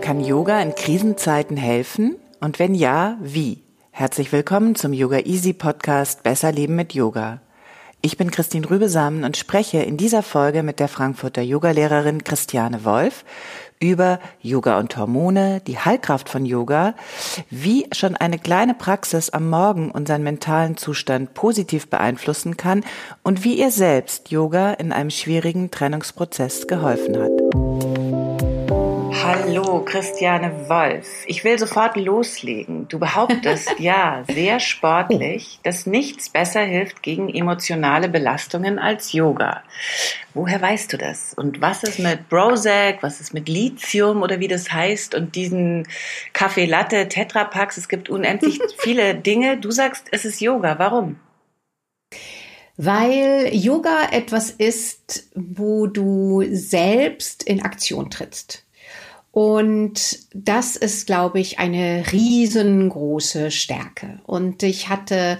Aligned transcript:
Kann 0.00 0.24
Yoga 0.24 0.60
in 0.60 0.74
Krisenzeiten 0.74 1.56
helfen? 1.56 2.16
Und 2.40 2.58
wenn 2.58 2.74
ja, 2.74 3.18
wie? 3.20 3.62
Herzlich 3.90 4.32
willkommen 4.32 4.74
zum 4.74 4.92
Yoga 4.92 5.18
Easy 5.18 5.52
Podcast 5.52 6.22
Besser 6.22 6.50
Leben 6.52 6.76
mit 6.76 6.94
Yoga. 6.94 7.40
Ich 8.00 8.16
bin 8.16 8.30
Christine 8.30 8.70
Rübesamen 8.70 9.24
und 9.24 9.36
spreche 9.36 9.78
in 9.78 9.96
dieser 9.96 10.22
Folge 10.22 10.62
mit 10.62 10.78
der 10.78 10.86
Frankfurter 10.86 11.42
Yogalehrerin 11.42 12.22
Christiane 12.22 12.84
Wolf 12.84 13.24
über 13.80 14.20
Yoga 14.40 14.78
und 14.78 14.96
Hormone, 14.96 15.60
die 15.66 15.78
Heilkraft 15.78 16.28
von 16.28 16.44
Yoga, 16.44 16.94
wie 17.50 17.86
schon 17.92 18.16
eine 18.16 18.38
kleine 18.38 18.74
Praxis 18.74 19.30
am 19.30 19.48
Morgen 19.48 19.90
unseren 19.90 20.22
mentalen 20.22 20.76
Zustand 20.76 21.34
positiv 21.34 21.88
beeinflussen 21.88 22.56
kann 22.56 22.84
und 23.22 23.44
wie 23.44 23.58
ihr 23.58 23.70
selbst 23.70 24.30
Yoga 24.30 24.72
in 24.72 24.92
einem 24.92 25.10
schwierigen 25.10 25.70
Trennungsprozess 25.70 26.66
geholfen 26.66 27.16
hat. 27.18 27.87
Hallo, 29.30 29.84
Christiane 29.84 30.70
Wolf. 30.70 31.06
Ich 31.26 31.44
will 31.44 31.58
sofort 31.58 31.98
loslegen. 31.98 32.88
Du 32.88 32.98
behauptest, 32.98 33.68
ja, 33.78 34.24
sehr 34.26 34.58
sportlich, 34.58 35.60
dass 35.64 35.84
nichts 35.84 36.30
besser 36.30 36.62
hilft 36.62 37.02
gegen 37.02 37.28
emotionale 37.28 38.08
Belastungen 38.08 38.78
als 38.78 39.12
Yoga. 39.12 39.62
Woher 40.32 40.62
weißt 40.62 40.90
du 40.94 40.96
das? 40.96 41.34
Und 41.34 41.60
was 41.60 41.82
ist 41.82 41.98
mit 41.98 42.30
Prozac? 42.30 43.02
Was 43.02 43.20
ist 43.20 43.34
mit 43.34 43.50
Lithium 43.50 44.22
oder 44.22 44.40
wie 44.40 44.48
das 44.48 44.72
heißt? 44.72 45.14
Und 45.14 45.34
diesen 45.36 45.86
Kaffee 46.32 46.64
Latte, 46.64 47.06
Tetrapacks? 47.06 47.76
Es 47.76 47.90
gibt 47.90 48.08
unendlich 48.08 48.58
viele 48.78 49.14
Dinge. 49.14 49.58
Du 49.58 49.70
sagst, 49.70 50.06
es 50.10 50.24
ist 50.24 50.40
Yoga. 50.40 50.78
Warum? 50.78 51.20
Weil 52.78 53.50
Yoga 53.52 54.08
etwas 54.10 54.50
ist, 54.50 55.28
wo 55.34 55.86
du 55.86 56.44
selbst 56.48 57.42
in 57.42 57.60
Aktion 57.62 58.08
trittst. 58.08 58.64
Und 59.38 60.18
das 60.34 60.74
ist, 60.74 61.06
glaube 61.06 61.38
ich, 61.38 61.60
eine 61.60 62.02
riesengroße 62.10 63.52
Stärke. 63.52 64.18
Und 64.26 64.64
ich 64.64 64.88
hatte 64.88 65.38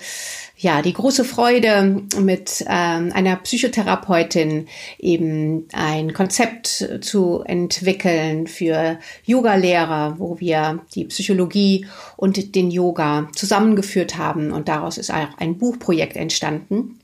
ja 0.56 0.82
die 0.82 0.92
große 0.92 1.24
Freude, 1.24 2.04
mit 2.16 2.64
ähm, 2.69 3.10
einer 3.12 3.34
Psychotherapeutin 3.34 4.69
eben 5.00 5.66
ein 5.72 6.12
Konzept 6.12 6.88
zu 7.00 7.42
entwickeln 7.44 8.46
für 8.46 9.00
Yoga-Lehrer, 9.24 10.14
wo 10.20 10.38
wir 10.38 10.78
die 10.94 11.06
Psychologie 11.06 11.86
und 12.16 12.54
den 12.54 12.70
Yoga 12.70 13.28
zusammengeführt 13.34 14.16
haben. 14.16 14.52
Und 14.52 14.69
daraus 14.69 14.96
ist 14.96 15.10
auch 15.12 15.36
ein 15.38 15.58
Buchprojekt 15.58 16.14
entstanden. 16.14 16.97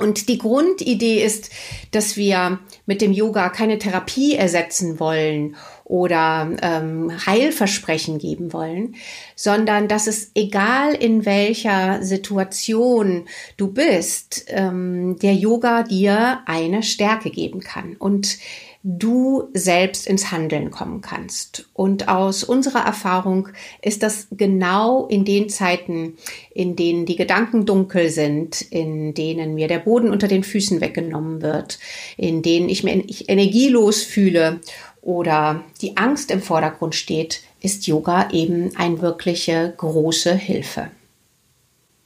Und 0.00 0.30
die 0.30 0.38
Grundidee 0.38 1.22
ist, 1.22 1.50
dass 1.90 2.16
wir 2.16 2.58
mit 2.86 3.02
dem 3.02 3.12
Yoga 3.12 3.50
keine 3.50 3.78
Therapie 3.78 4.34
ersetzen 4.34 4.98
wollen 4.98 5.56
oder 5.84 6.50
ähm, 6.62 7.12
Heilversprechen 7.26 8.18
geben 8.18 8.54
wollen, 8.54 8.94
sondern 9.36 9.88
dass 9.88 10.06
es 10.06 10.30
egal 10.34 10.94
in 10.94 11.26
welcher 11.26 12.02
Situation 12.02 13.26
du 13.58 13.68
bist, 13.72 14.46
ähm, 14.48 15.18
der 15.18 15.34
Yoga 15.34 15.82
dir 15.82 16.40
eine 16.46 16.82
Stärke 16.82 17.28
geben 17.30 17.60
kann. 17.60 17.96
Und 17.98 18.38
du 18.82 19.50
selbst 19.52 20.06
ins 20.06 20.32
Handeln 20.32 20.70
kommen 20.70 21.02
kannst. 21.02 21.68
Und 21.74 22.08
aus 22.08 22.44
unserer 22.44 22.84
Erfahrung 22.84 23.48
ist 23.82 24.02
das 24.02 24.28
genau 24.30 25.06
in 25.06 25.24
den 25.24 25.50
Zeiten, 25.50 26.16
in 26.54 26.76
denen 26.76 27.04
die 27.04 27.16
Gedanken 27.16 27.66
dunkel 27.66 28.08
sind, 28.08 28.62
in 28.62 29.12
denen 29.12 29.54
mir 29.54 29.68
der 29.68 29.80
Boden 29.80 30.10
unter 30.10 30.28
den 30.28 30.44
Füßen 30.44 30.80
weggenommen 30.80 31.42
wird, 31.42 31.78
in 32.16 32.42
denen 32.42 32.68
ich 32.70 32.82
mich 32.82 33.28
energielos 33.28 34.02
fühle 34.02 34.60
oder 35.02 35.62
die 35.82 35.96
Angst 35.96 36.30
im 36.30 36.40
Vordergrund 36.40 36.94
steht, 36.94 37.42
ist 37.60 37.86
Yoga 37.86 38.30
eben 38.32 38.74
eine 38.76 39.02
wirkliche 39.02 39.74
große 39.76 40.34
Hilfe. 40.34 40.90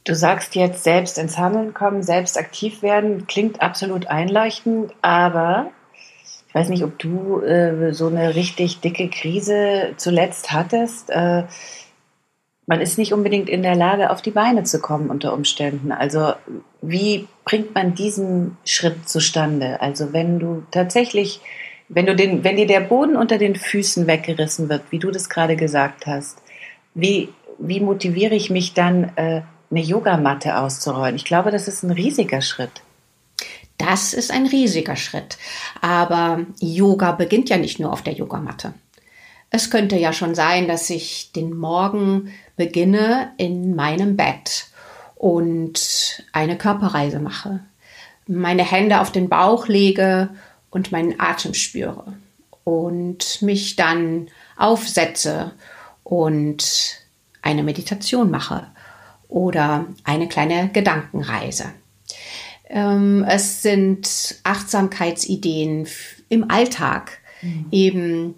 Du 0.02 0.14
sagst 0.14 0.54
jetzt 0.54 0.84
selbst 0.84 1.18
ins 1.18 1.38
Handeln 1.38 1.72
kommen, 1.72 2.02
selbst 2.02 2.36
aktiv 2.36 2.82
werden, 2.82 3.26
klingt 3.26 3.62
absolut 3.62 4.06
einleuchtend, 4.06 4.92
aber 5.00 5.70
ich 6.54 6.60
weiß 6.60 6.68
nicht, 6.68 6.84
ob 6.84 6.96
du 7.00 7.40
äh, 7.40 7.92
so 7.92 8.06
eine 8.06 8.36
richtig 8.36 8.78
dicke 8.78 9.10
Krise 9.10 9.94
zuletzt 9.96 10.52
hattest. 10.52 11.10
Äh, 11.10 11.42
man 12.66 12.80
ist 12.80 12.96
nicht 12.96 13.12
unbedingt 13.12 13.48
in 13.48 13.64
der 13.64 13.74
Lage, 13.74 14.10
auf 14.10 14.22
die 14.22 14.30
Beine 14.30 14.62
zu 14.62 14.80
kommen 14.80 15.10
unter 15.10 15.32
Umständen. 15.32 15.90
Also 15.90 16.34
wie 16.80 17.26
bringt 17.44 17.74
man 17.74 17.96
diesen 17.96 18.56
Schritt 18.64 19.08
zustande? 19.08 19.80
Also 19.80 20.12
wenn 20.12 20.38
du 20.38 20.62
tatsächlich 20.70 21.40
wenn 21.88 22.06
du 22.06 22.14
den, 22.14 22.44
wenn 22.44 22.56
dir 22.56 22.68
der 22.68 22.80
Boden 22.80 23.16
unter 23.16 23.36
den 23.36 23.56
Füßen 23.56 24.06
weggerissen 24.06 24.68
wird, 24.68 24.82
wie 24.90 25.00
du 25.00 25.10
das 25.10 25.28
gerade 25.28 25.56
gesagt 25.56 26.06
hast, 26.06 26.40
wie, 26.94 27.30
wie 27.58 27.80
motiviere 27.80 28.34
ich 28.34 28.48
mich 28.48 28.74
dann, 28.74 29.12
äh, 29.16 29.42
eine 29.70 29.80
Yogamatte 29.80 30.56
auszurollen? 30.56 31.16
Ich 31.16 31.24
glaube, 31.24 31.50
das 31.50 31.66
ist 31.66 31.82
ein 31.82 31.90
riesiger 31.90 32.40
Schritt. 32.40 32.82
Das 33.78 34.14
ist 34.14 34.30
ein 34.30 34.46
riesiger 34.46 34.96
Schritt. 34.96 35.36
Aber 35.80 36.46
Yoga 36.60 37.12
beginnt 37.12 37.48
ja 37.48 37.56
nicht 37.56 37.80
nur 37.80 37.92
auf 37.92 38.02
der 38.02 38.14
Yogamatte. 38.14 38.74
Es 39.50 39.70
könnte 39.70 39.96
ja 39.96 40.12
schon 40.12 40.34
sein, 40.34 40.66
dass 40.66 40.90
ich 40.90 41.30
den 41.32 41.56
Morgen 41.56 42.32
beginne 42.56 43.32
in 43.36 43.76
meinem 43.76 44.16
Bett 44.16 44.66
und 45.14 46.24
eine 46.32 46.58
Körperreise 46.58 47.20
mache, 47.20 47.60
meine 48.26 48.68
Hände 48.68 49.00
auf 49.00 49.12
den 49.12 49.28
Bauch 49.28 49.68
lege 49.68 50.30
und 50.70 50.92
meinen 50.92 51.20
Atem 51.20 51.54
spüre 51.54 52.14
und 52.64 53.42
mich 53.42 53.76
dann 53.76 54.28
aufsetze 54.56 55.52
und 56.02 57.00
eine 57.42 57.62
Meditation 57.62 58.30
mache 58.30 58.66
oder 59.28 59.86
eine 60.04 60.28
kleine 60.28 60.70
Gedankenreise. 60.72 61.66
Ähm, 62.68 63.24
es 63.28 63.62
sind 63.62 64.36
Achtsamkeitsideen 64.42 65.86
im 66.28 66.50
Alltag, 66.50 67.18
mhm. 67.42 67.66
eben 67.70 68.34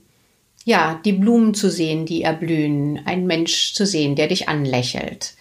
ja, 0.64 1.00
die 1.04 1.12
Blumen 1.12 1.54
zu 1.54 1.70
sehen, 1.70 2.06
die 2.06 2.22
erblühen, 2.22 3.00
ein 3.04 3.26
Mensch 3.26 3.72
zu 3.72 3.86
sehen, 3.86 4.16
der 4.16 4.26
dich 4.26 4.48
anlächelt. 4.48 5.34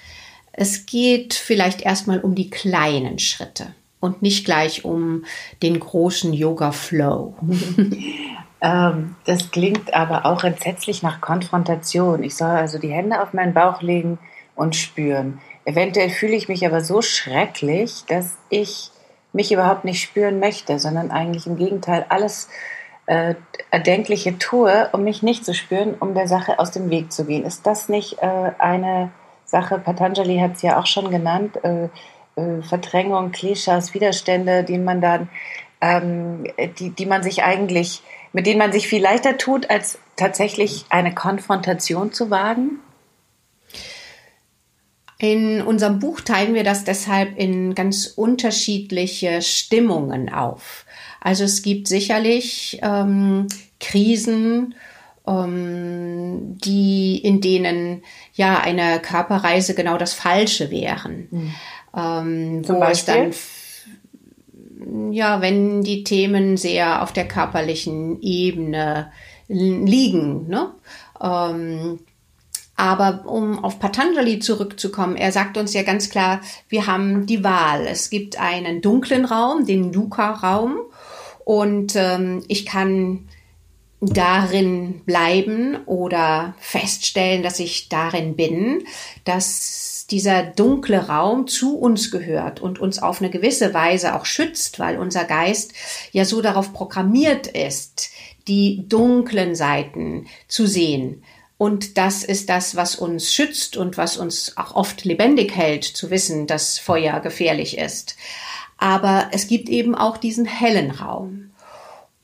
Es 0.54 0.86
geht 0.86 1.34
vielleicht 1.34 1.82
erstmal 1.82 2.20
um 2.20 2.36
die 2.36 2.52
kleinen 2.52 3.18
Schritte 3.18 3.74
und 4.00 4.22
nicht 4.22 4.46
gleich 4.46 4.86
um 4.86 5.26
den 5.64 5.80
großen 5.80 6.32
Yoga-Flow. 6.32 7.34
ähm, 8.62 9.16
das 9.26 9.50
klingt 9.50 9.94
aber 9.96 10.28
auch 10.28 10.44
entsetzlich 10.44 11.02
nach 11.02 11.22
Konfrontation. 11.22 12.24
Ich 12.24 12.36
soll 12.36 12.52
also 12.52 12.78
die 12.78 12.92
Hände 12.92 13.22
auf 13.22 13.34
meinen 13.34 13.56
Bauch 13.56 13.82
legen 13.82 14.20
und 14.56 14.76
spüren. 14.76 15.40
Eventuell 15.66 16.10
fühle 16.10 16.36
ich 16.36 16.48
mich 16.48 16.66
aber 16.66 16.82
so 16.82 17.02
schrecklich, 17.02 18.06
dass 18.08 18.38
ich 18.50 18.92
mich 19.34 19.52
überhaupt 19.52 19.84
nicht 19.84 20.02
spüren 20.02 20.40
möchte, 20.40 20.80
sondern 20.80 21.12
eigentlich 21.12 21.48
im 21.48 21.58
Gegenteil 21.58 22.06
alles 22.10 22.48
äh, 23.08 23.36
Erdenkliche 23.72 24.38
tue, 24.38 24.90
um 24.94 25.04
mich 25.04 25.24
nicht 25.24 25.44
zu 25.44 25.54
spüren, 25.54 25.96
um 26.00 26.14
der 26.14 26.28
Sache 26.28 26.60
aus 26.60 26.72
dem 26.72 26.90
Weg 26.90 27.12
zu 27.12 27.26
gehen. 27.26 27.44
Ist 27.44 27.66
das 27.66 27.90
nicht 27.90 28.22
äh, 28.22 28.52
eine 28.58 29.12
Sache, 29.46 29.78
Patanjali 29.78 30.38
hat 30.38 30.56
es 30.56 30.62
ja 30.62 30.80
auch 30.80 30.88
schon 30.88 31.12
genannt, 31.12 31.60
äh, 31.64 31.90
äh, 32.36 32.62
Verdrängung, 32.62 33.32
Klischees, 33.32 33.94
Widerstände, 33.94 34.64
die 34.64 34.78
man 34.78 35.02
dann, 35.02 35.30
ähm, 35.82 36.46
die, 36.80 36.90
die 36.90 37.06
man 37.06 37.24
sich 37.24 37.44
eigentlich, 37.44 38.02
mit 38.34 38.48
denen 38.48 38.60
man 38.60 38.72
sich 38.72 38.88
viel 38.88 39.02
leichter 39.02 39.38
tut, 39.38 39.70
als 39.70 40.00
tatsächlich 40.16 40.86
eine 40.90 41.14
Konfrontation 41.14 42.12
zu 42.12 42.30
wagen? 42.30 42.80
In 45.18 45.62
unserem 45.62 46.00
Buch 46.00 46.22
teilen 46.22 46.54
wir 46.54 46.64
das 46.64 46.84
deshalb 46.84 47.38
in 47.38 47.74
ganz 47.74 48.08
unterschiedliche 48.08 49.42
Stimmungen 49.42 50.32
auf. 50.32 50.86
Also 51.22 51.46
es 51.46 51.62
gibt 51.62 51.88
sicherlich 51.88 52.80
ähm, 52.82 53.48
Krisen 53.80 54.76
ähm, 55.28 56.58
die, 56.64 57.18
in 57.18 57.42
denen 57.42 58.04
ja 58.34 58.60
eine 58.60 59.00
Körperreise 59.00 59.74
genau 59.74 59.98
das 59.98 60.14
Falsche 60.14 60.70
wären. 60.70 61.28
Mhm. 61.32 61.56
Ähm, 61.98 62.64
Zum 62.64 62.76
wo 62.76 62.80
Beispiel? 62.82 63.14
es 63.30 63.32
dann 63.32 63.34
ja, 65.12 65.42
wenn 65.42 65.82
die 65.82 66.04
Themen 66.04 66.58
sehr 66.58 67.02
auf 67.02 67.14
der 67.14 67.28
körperlichen 67.28 68.22
Ebene 68.22 69.12
liegen, 69.48 70.48
ne? 70.48 70.72
Aber 72.78 73.24
um 73.26 73.64
auf 73.64 73.80
Patanjali 73.80 74.40
zurückzukommen, 74.40 75.16
er 75.16 75.32
sagt 75.32 75.58
uns 75.58 75.74
ja 75.74 75.84
ganz 75.84 76.10
klar, 76.10 76.42
wir 76.68 76.88
haben 76.88 77.26
die 77.26 77.44
Wahl. 77.44 77.88
Es 77.88 78.10
gibt 78.10 78.40
einen 78.40 78.82
dunklen 78.82 79.26
Raum, 79.26 79.66
den 79.66 79.92
Dukkha-Raum, 79.92 80.80
und 81.46 81.96
ähm, 81.96 82.44
ich 82.48 82.66
kann 82.66 83.30
darin 84.02 85.02
bleiben 85.06 85.78
oder 85.86 86.56
feststellen, 86.60 87.44
dass 87.44 87.60
ich 87.60 87.88
darin 87.88 88.36
bin, 88.36 88.84
dass 89.24 90.06
dieser 90.10 90.44
dunkle 90.44 91.08
Raum 91.08 91.48
zu 91.48 91.78
uns 91.78 92.12
gehört 92.12 92.60
und 92.60 92.80
uns 92.80 93.00
auf 93.02 93.22
eine 93.22 93.30
gewisse 93.30 93.74
Weise 93.74 94.16
auch 94.16 94.26
schützt, 94.26 94.80
weil 94.80 94.98
unser 94.98 95.24
Geist 95.24 95.74
ja 96.12 96.26
so 96.26 96.42
darauf 96.42 96.74
programmiert 96.74 97.48
ist, 97.48 98.10
die 98.48 98.88
dunklen 98.88 99.56
Seiten 99.56 100.28
zu 100.48 100.68
sehen. 100.68 101.24
Und 101.58 101.98
das 101.98 102.24
ist 102.24 102.50
das, 102.50 102.76
was 102.76 102.96
uns 102.96 103.34
schützt 103.34 103.78
und 103.78 103.98
was 103.98 104.18
uns 104.18 104.58
auch 104.58 104.76
oft 104.76 105.06
lebendig 105.06 105.56
hält, 105.56 105.86
zu 105.86 106.10
wissen, 106.10 106.48
dass 106.48 106.80
Feuer 106.80 107.20
gefährlich 107.22 107.78
ist. 107.78 108.18
Aber 108.78 109.30
es 109.32 109.48
gibt 109.48 109.70
eben 109.70 109.96
auch 109.96 110.18
diesen 110.18 110.46
hellen 110.46 110.92
Raum. 110.92 111.52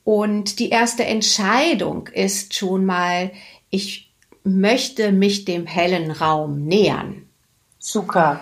Und 0.04 0.60
die 0.60 0.70
erste 0.70 1.06
Entscheidung 1.06 2.08
ist 2.08 2.56
schon 2.56 2.86
mal, 2.86 3.32
ich 3.70 4.12
möchte 4.44 5.12
mich 5.12 5.46
dem 5.46 5.66
hellen 5.66 6.12
Raum 6.12 6.66
nähern. 6.66 7.28
Sukha. 7.80 8.42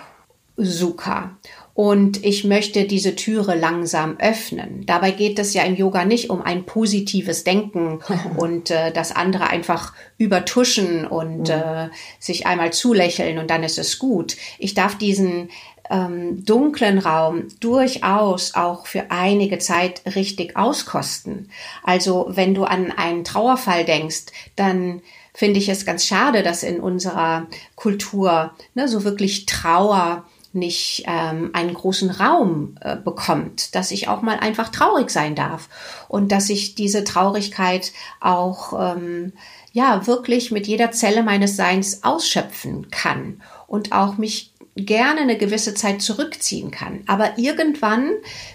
Sukha. 0.56 1.36
Und 1.80 2.22
ich 2.26 2.44
möchte 2.44 2.84
diese 2.84 3.16
Türe 3.16 3.54
langsam 3.54 4.18
öffnen. 4.18 4.84
Dabei 4.84 5.12
geht 5.12 5.38
es 5.38 5.54
ja 5.54 5.62
im 5.62 5.76
Yoga 5.76 6.04
nicht 6.04 6.28
um 6.28 6.42
ein 6.42 6.66
positives 6.66 7.42
Denken 7.42 8.00
und 8.36 8.70
äh, 8.70 8.92
das 8.92 9.16
andere 9.16 9.46
einfach 9.46 9.94
übertuschen 10.18 11.06
und 11.06 11.48
mhm. 11.48 11.54
äh, 11.54 11.88
sich 12.18 12.46
einmal 12.46 12.74
zulächeln 12.74 13.38
und 13.38 13.48
dann 13.48 13.62
ist 13.62 13.78
es 13.78 13.98
gut. 13.98 14.36
Ich 14.58 14.74
darf 14.74 14.98
diesen 14.98 15.48
ähm, 15.88 16.44
dunklen 16.44 16.98
Raum 16.98 17.44
durchaus 17.60 18.54
auch 18.54 18.86
für 18.86 19.10
einige 19.10 19.58
Zeit 19.58 20.02
richtig 20.14 20.58
auskosten. 20.58 21.48
Also 21.82 22.26
wenn 22.28 22.52
du 22.52 22.64
an 22.64 22.92
einen 22.92 23.24
Trauerfall 23.24 23.86
denkst, 23.86 24.26
dann 24.54 25.00
finde 25.32 25.58
ich 25.58 25.70
es 25.70 25.86
ganz 25.86 26.04
schade, 26.04 26.42
dass 26.42 26.62
in 26.62 26.78
unserer 26.78 27.46
Kultur 27.74 28.52
ne, 28.74 28.86
so 28.86 29.02
wirklich 29.02 29.46
Trauer 29.46 30.26
nicht 30.52 31.04
ähm, 31.06 31.50
einen 31.52 31.74
großen 31.74 32.10
Raum 32.10 32.76
äh, 32.80 32.96
bekommt, 32.96 33.74
dass 33.74 33.90
ich 33.90 34.08
auch 34.08 34.22
mal 34.22 34.38
einfach 34.38 34.70
traurig 34.70 35.10
sein 35.10 35.34
darf 35.34 35.68
und 36.08 36.32
dass 36.32 36.50
ich 36.50 36.74
diese 36.74 37.04
Traurigkeit 37.04 37.92
auch 38.20 38.96
ähm, 38.96 39.32
ja 39.72 40.06
wirklich 40.06 40.50
mit 40.50 40.66
jeder 40.66 40.90
Zelle 40.90 41.22
meines 41.22 41.56
Seins 41.56 42.02
ausschöpfen 42.02 42.90
kann 42.90 43.40
und 43.66 43.92
auch 43.92 44.18
mich 44.18 44.52
gerne 44.76 45.20
eine 45.20 45.36
gewisse 45.36 45.74
Zeit 45.74 46.00
zurückziehen 46.02 46.70
kann. 46.70 47.00
Aber 47.06 47.38
irgendwann 47.38 48.10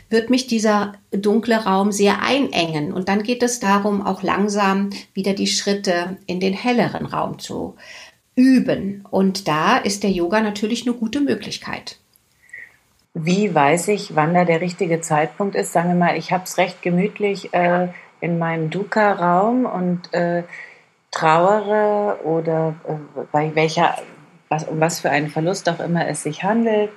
wird 0.09 0.29
mich 0.29 0.47
dieser 0.47 0.93
dunkle 1.11 1.63
Raum 1.63 1.91
sehr 1.91 2.21
einengen 2.21 2.93
und 2.93 3.09
dann 3.09 3.23
geht 3.23 3.43
es 3.43 3.59
darum, 3.59 4.05
auch 4.05 4.23
langsam 4.23 4.89
wieder 5.13 5.33
die 5.33 5.47
Schritte 5.47 6.17
in 6.25 6.39
den 6.39 6.53
helleren 6.53 7.05
Raum 7.05 7.39
zu 7.39 7.75
üben. 8.35 9.05
Und 9.09 9.47
da 9.47 9.77
ist 9.77 10.03
der 10.03 10.11
Yoga 10.11 10.41
natürlich 10.41 10.85
eine 10.85 10.95
gute 10.95 11.21
Möglichkeit. 11.21 11.97
Wie 13.13 13.55
weiß 13.55 13.87
ich, 13.89 14.15
wann 14.15 14.33
da 14.33 14.43
der 14.43 14.59
richtige 14.59 14.99
Zeitpunkt 14.99 15.55
ist? 15.55 15.71
Sagen 15.71 15.89
wir 15.89 15.95
mal, 15.95 16.17
ich 16.17 16.31
habe 16.31 16.43
es 16.43 16.57
recht 16.57 16.81
gemütlich 16.81 17.53
äh, 17.53 17.87
in 18.19 18.37
meinem 18.37 18.69
Dukkha-Raum 18.69 19.65
und 19.65 20.13
äh, 20.13 20.43
trauere 21.11 22.19
oder 22.25 22.75
äh, 22.87 23.21
bei 23.31 23.55
welcher 23.55 23.95
was, 24.49 24.65
um 24.65 24.79
was 24.79 24.99
für 24.99 25.09
einen 25.09 25.29
Verlust 25.29 25.69
auch 25.69 25.79
immer 25.79 26.07
es 26.07 26.23
sich 26.23 26.43
handelt 26.43 26.91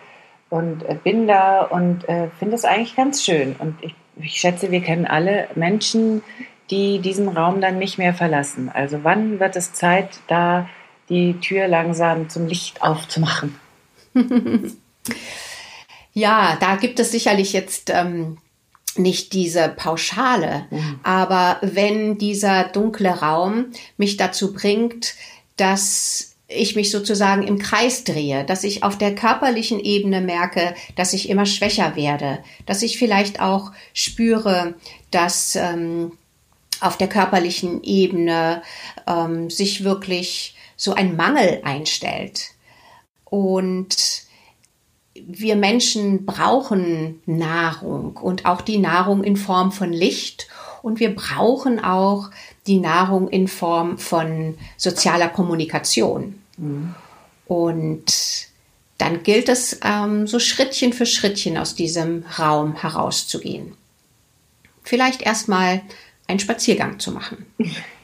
und 0.50 0.82
äh, 0.82 0.96
bin 1.02 1.26
da 1.26 1.62
und 1.62 2.08
äh, 2.08 2.28
finde 2.38 2.56
es 2.56 2.64
eigentlich 2.64 2.96
ganz 2.96 3.24
schön. 3.24 3.54
Und 3.58 3.76
ich, 3.80 3.94
ich 4.16 4.40
schätze, 4.40 4.70
wir 4.70 4.80
kennen 4.80 5.06
alle 5.06 5.48
Menschen, 5.54 6.22
die 6.70 6.98
diesen 6.98 7.28
Raum 7.28 7.60
dann 7.60 7.78
nicht 7.78 7.96
mehr 7.98 8.12
verlassen. 8.12 8.70
Also 8.72 9.04
wann 9.04 9.40
wird 9.40 9.56
es 9.56 9.72
Zeit, 9.72 10.20
da 10.26 10.68
die 11.08 11.34
Tür 11.40 11.68
langsam 11.68 12.28
zum 12.28 12.46
Licht 12.46 12.82
aufzumachen? 12.82 13.54
ja, 16.12 16.56
da 16.60 16.76
gibt 16.76 17.00
es 17.00 17.12
sicherlich 17.12 17.52
jetzt 17.52 17.90
ähm, 17.90 18.38
nicht 18.96 19.32
diese 19.32 19.68
Pauschale, 19.68 20.66
mhm. 20.70 21.00
aber 21.02 21.58
wenn 21.62 22.18
dieser 22.18 22.64
dunkle 22.64 23.10
Raum 23.10 23.66
mich 23.96 24.16
dazu 24.16 24.52
bringt, 24.52 25.14
dass 25.56 26.34
ich 26.48 26.74
mich 26.74 26.90
sozusagen 26.90 27.46
im 27.46 27.58
Kreis 27.58 28.04
drehe, 28.04 28.44
dass 28.44 28.64
ich 28.64 28.82
auf 28.82 28.96
der 28.96 29.14
körperlichen 29.14 29.80
Ebene 29.80 30.22
merke, 30.22 30.74
dass 30.96 31.12
ich 31.12 31.28
immer 31.28 31.44
schwächer 31.44 31.94
werde, 31.94 32.38
dass 32.64 32.82
ich 32.82 32.98
vielleicht 32.98 33.40
auch 33.40 33.72
spüre, 33.92 34.74
dass 35.10 35.56
ähm, 35.56 36.12
auf 36.80 36.96
der 36.96 37.08
körperlichen 37.08 37.82
Ebene 37.82 38.62
ähm, 39.06 39.50
sich 39.50 39.84
wirklich 39.84 40.54
so 40.78 40.94
ein 40.94 41.16
Mangel 41.16 41.60
einstellt. 41.64 42.52
Und 43.26 44.22
wir 45.14 45.56
Menschen 45.56 46.24
brauchen 46.24 47.20
Nahrung 47.26 48.16
und 48.16 48.46
auch 48.46 48.62
die 48.62 48.78
Nahrung 48.78 49.22
in 49.22 49.36
Form 49.36 49.72
von 49.72 49.92
Licht 49.92 50.48
und 50.80 51.00
wir 51.00 51.14
brauchen 51.14 51.82
auch 51.82 52.30
die 52.66 52.78
Nahrung 52.78 53.28
in 53.28 53.48
Form 53.48 53.98
von 53.98 54.56
sozialer 54.76 55.28
Kommunikation. 55.28 56.40
Mhm. 56.56 56.94
Und 57.46 58.48
dann 58.98 59.22
gilt 59.22 59.48
es, 59.48 59.80
ähm, 59.82 60.26
so 60.26 60.38
Schrittchen 60.38 60.92
für 60.92 61.06
Schrittchen 61.06 61.58
aus 61.58 61.74
diesem 61.74 62.24
Raum 62.38 62.74
herauszugehen. 62.74 63.74
Vielleicht 64.84 65.22
erstmal 65.22 65.82
einen 66.26 66.40
Spaziergang 66.40 66.98
zu 67.00 67.12
machen. 67.12 67.46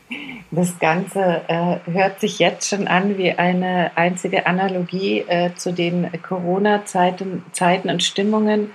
Das 0.51 0.79
Ganze 0.79 1.43
äh, 1.49 1.77
hört 1.91 2.21
sich 2.21 2.39
jetzt 2.39 2.69
schon 2.69 2.87
an 2.87 3.19
wie 3.19 3.33
eine 3.33 3.91
einzige 3.97 4.47
Analogie 4.47 5.25
äh, 5.27 5.55
zu 5.55 5.73
den 5.73 6.11
Corona-Zeiten 6.23 7.43
Zeiten 7.53 7.91
und 7.91 8.03
Stimmungen, 8.03 8.71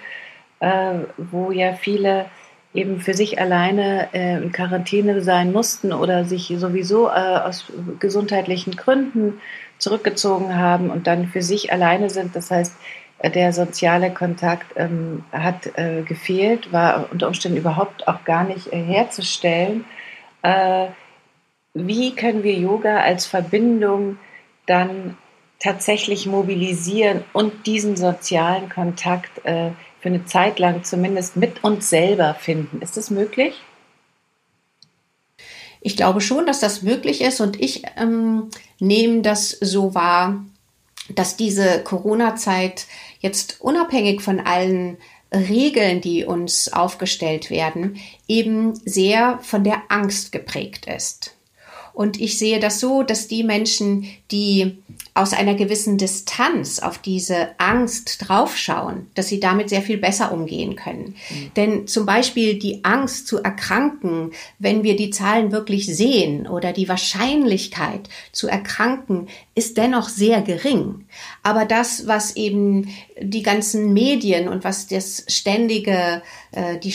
äh, 0.60 0.96
wo 1.18 1.52
ja 1.52 1.74
viele 1.74 2.26
eben 2.74 3.00
für 3.00 3.14
sich 3.14 3.40
alleine 3.40 4.10
äh, 4.14 4.38
in 4.38 4.52
Quarantäne 4.52 5.22
sein 5.22 5.52
mussten 5.52 5.92
oder 5.94 6.26
sich 6.26 6.54
sowieso 6.58 7.08
äh, 7.08 7.12
aus 7.12 7.72
gesundheitlichen 8.00 8.76
Gründen 8.76 9.40
zurückgezogen 9.78 10.56
haben 10.56 10.90
und 10.90 11.08
dann 11.08 11.28
für 11.28 11.42
sich 11.42 11.72
alleine 11.72 12.10
sind. 12.10 12.36
Das 12.36 12.52
heißt, 12.52 12.76
äh, 13.20 13.32
der 13.32 13.54
soziale 13.54 14.12
Kontakt 14.12 14.74
ähm, 14.76 15.24
hat 15.32 15.72
gefehlt, 16.06 16.72
war 16.74 17.08
unter 17.12 17.28
Umständen 17.28 17.58
überhaupt 17.58 18.08
auch 18.08 18.24
gar 18.24 18.44
nicht 18.44 18.72
herzustellen. 18.72 19.86
Wie 21.74 22.16
können 22.16 22.44
wir 22.44 22.54
Yoga 22.54 23.02
als 23.02 23.26
Verbindung 23.26 24.18
dann 24.66 25.18
tatsächlich 25.60 26.26
mobilisieren 26.26 27.24
und 27.34 27.68
diesen 27.68 27.98
sozialen 27.98 28.70
Kontakt 28.70 29.46
äh, 29.46 29.72
für 30.00 30.10
eine 30.10 30.26
Zeit 30.26 30.60
lang 30.60 30.84
zumindest 30.84 31.36
mit 31.36 31.64
uns 31.64 31.90
selber 31.90 32.34
finden. 32.34 32.82
Ist 32.82 32.98
das 32.98 33.10
möglich? 33.10 33.56
Ich 35.82 35.96
glaube 35.96 36.22
schon, 36.22 36.46
dass 36.46 36.60
das 36.60 36.82
möglich 36.82 37.22
ist 37.22 37.42
und 37.42 37.60
ich 37.60 37.84
ähm, 37.98 38.50
nehme 38.80 39.22
das 39.22 39.50
so 39.50 39.94
wahr, 39.94 40.46
dass 41.10 41.38
diese 41.38 41.84
Corona-Zeit 41.84 42.86
jetzt 43.20 43.62
unabhängig 43.62 44.22
von 44.22 44.40
allen 44.40 44.98
Regeln, 45.34 46.02
die 46.02 46.26
uns 46.26 46.72
aufgestellt 46.72 47.50
werden, 47.50 47.98
eben 48.28 48.76
sehr 48.76 49.40
von 49.42 49.64
der 49.64 49.84
Angst 49.90 50.32
geprägt 50.32 50.86
ist. 50.86 51.39
Und 51.94 52.20
ich 52.20 52.38
sehe 52.38 52.60
das 52.60 52.80
so, 52.80 53.04
dass 53.04 53.28
die 53.28 53.44
Menschen, 53.44 54.06
die 54.32 54.78
aus 55.14 55.34
einer 55.34 55.56
gewissen 55.56 55.98
Distanz 55.98 56.80
auf 56.80 56.98
diese 56.98 57.50
Angst 57.58 58.30
draufschauen, 58.30 59.08
dass 59.16 59.28
sie 59.28 59.40
damit 59.40 59.68
sehr 59.70 59.82
viel 59.82 59.98
besser 59.98 60.32
umgehen 60.32 60.76
können. 60.76 61.16
Mhm. 61.30 61.52
Denn 61.56 61.88
zum 61.88 62.06
Beispiel 62.06 62.58
die 62.58 62.86
Angst 62.86 63.28
zu 63.28 63.44
erkranken, 63.44 64.32
wenn 64.60 64.84
wir 64.84 64.96
die 64.96 65.10
Zahlen 65.10 65.52
wirklich 65.52 65.88
sehen 65.88 66.48
oder 66.48 66.72
die 66.72 66.88
Wahrscheinlichkeit 66.88 68.08
zu 68.32 68.48
erkranken, 68.48 69.28
ist 69.56 69.78
dennoch 69.78 70.08
sehr 70.08 70.42
gering. 70.42 71.06
Aber 71.44 71.66
das, 71.66 72.08
was 72.08 72.38
eben 72.38 72.88
die 73.22 73.44
ganzen 73.44 73.92
Medien 73.92 74.48
und 74.48 74.64
was 74.64 74.88
das 74.88 75.26
ständige, 75.28 76.22
äh, 76.52 76.78
die 76.78 76.94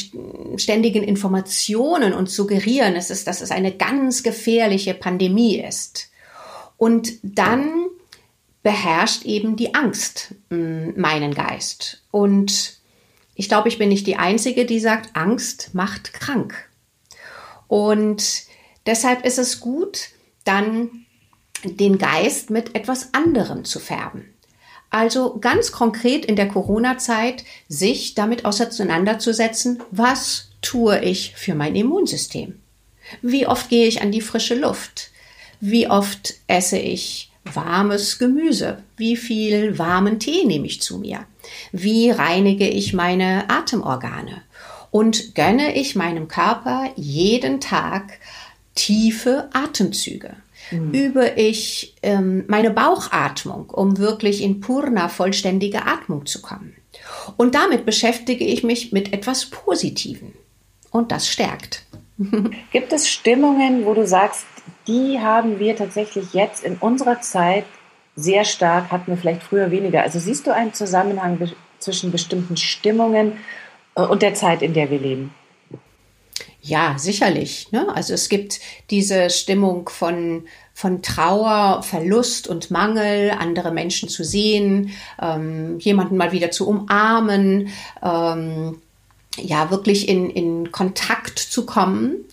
ständigen 0.56 1.02
Informationen 1.02 2.14
uns 2.14 2.34
suggerieren, 2.34 2.96
ist, 2.96 3.10
ist, 3.10 3.26
dass 3.26 3.42
es 3.42 3.50
eine 3.50 3.72
ganz 3.72 4.22
gefährliche 4.22 4.93
Pandemie 4.94 5.58
ist. 5.58 6.10
Und 6.76 7.12
dann 7.22 7.86
beherrscht 8.62 9.24
eben 9.24 9.56
die 9.56 9.74
Angst 9.74 10.34
meinen 10.48 11.34
Geist. 11.34 12.02
Und 12.10 12.78
ich 13.34 13.48
glaube, 13.48 13.68
ich 13.68 13.78
bin 13.78 13.88
nicht 13.88 14.06
die 14.06 14.16
Einzige, 14.16 14.64
die 14.64 14.80
sagt, 14.80 15.14
Angst 15.14 15.74
macht 15.74 16.12
krank. 16.12 16.68
Und 17.68 18.44
deshalb 18.86 19.24
ist 19.24 19.38
es 19.38 19.60
gut, 19.60 20.08
dann 20.44 21.06
den 21.64 21.98
Geist 21.98 22.50
mit 22.50 22.74
etwas 22.74 23.14
anderem 23.14 23.64
zu 23.64 23.80
färben. 23.80 24.34
Also 24.90 25.38
ganz 25.40 25.72
konkret 25.72 26.24
in 26.24 26.36
der 26.36 26.48
Corona-Zeit 26.48 27.44
sich 27.68 28.14
damit 28.14 28.44
auseinanderzusetzen, 28.44 29.82
was 29.90 30.50
tue 30.62 31.00
ich 31.00 31.34
für 31.34 31.54
mein 31.54 31.74
Immunsystem? 31.74 32.60
Wie 33.22 33.46
oft 33.46 33.68
gehe 33.68 33.86
ich 33.86 34.02
an 34.02 34.12
die 34.12 34.20
frische 34.20 34.54
Luft? 34.54 35.10
Wie 35.60 35.88
oft 35.88 36.34
esse 36.46 36.78
ich 36.78 37.30
warmes 37.44 38.18
Gemüse? 38.18 38.82
Wie 38.96 39.16
viel 39.16 39.78
warmen 39.78 40.18
Tee 40.18 40.44
nehme 40.44 40.66
ich 40.66 40.80
zu 40.80 40.98
mir? 40.98 41.26
Wie 41.72 42.10
reinige 42.10 42.68
ich 42.68 42.92
meine 42.92 43.48
Atemorgane? 43.48 44.42
Und 44.90 45.34
gönne 45.34 45.76
ich 45.76 45.96
meinem 45.96 46.28
Körper 46.28 46.90
jeden 46.96 47.60
Tag 47.60 48.18
tiefe 48.74 49.48
Atemzüge? 49.52 50.36
Mhm. 50.70 50.92
Übe 50.92 51.32
ich 51.36 51.94
ähm, 52.02 52.44
meine 52.46 52.70
Bauchatmung, 52.70 53.70
um 53.70 53.98
wirklich 53.98 54.42
in 54.42 54.60
Purna 54.60 55.08
vollständige 55.08 55.86
Atmung 55.86 56.26
zu 56.26 56.40
kommen? 56.40 56.74
Und 57.36 57.54
damit 57.54 57.84
beschäftige 57.84 58.44
ich 58.44 58.62
mich 58.62 58.92
mit 58.92 59.12
etwas 59.12 59.46
Positiven. 59.46 60.32
Und 60.90 61.10
das 61.10 61.28
stärkt. 61.28 61.82
Gibt 62.72 62.92
es 62.92 63.08
Stimmungen, 63.08 63.84
wo 63.86 63.94
du 63.94 64.06
sagst, 64.06 64.46
die 64.86 65.20
haben 65.20 65.58
wir 65.58 65.76
tatsächlich 65.76 66.32
jetzt 66.32 66.64
in 66.64 66.76
unserer 66.76 67.20
Zeit 67.20 67.64
sehr 68.16 68.44
stark, 68.44 68.92
hatten 68.92 69.08
wir 69.08 69.16
vielleicht 69.16 69.42
früher 69.42 69.70
weniger. 69.70 70.02
Also 70.02 70.18
siehst 70.18 70.46
du 70.46 70.54
einen 70.54 70.72
Zusammenhang 70.72 71.38
zwischen 71.78 72.12
bestimmten 72.12 72.56
Stimmungen 72.56 73.38
äh, 73.96 74.02
und 74.02 74.22
der 74.22 74.34
Zeit, 74.34 74.62
in 74.62 74.74
der 74.74 74.90
wir 74.90 75.00
leben? 75.00 75.34
Ja, 76.60 76.94
sicherlich. 76.96 77.72
Ne? 77.72 77.94
Also 77.94 78.14
es 78.14 78.30
gibt 78.30 78.60
diese 78.88 79.28
Stimmung 79.28 79.90
von, 79.90 80.44
von 80.72 81.02
Trauer, 81.02 81.82
Verlust 81.82 82.48
und 82.48 82.70
Mangel, 82.70 83.32
andere 83.32 83.70
Menschen 83.70 84.08
zu 84.08 84.24
sehen, 84.24 84.92
ähm, 85.20 85.78
jemanden 85.80 86.16
mal 86.16 86.32
wieder 86.32 86.50
zu 86.50 86.66
umarmen, 86.66 87.68
ähm, 88.02 88.80
ja, 89.36 89.70
wirklich 89.70 90.08
in, 90.08 90.30
in 90.30 90.72
Kontakt 90.72 91.38
zu 91.38 91.66
kommen. 91.66 92.24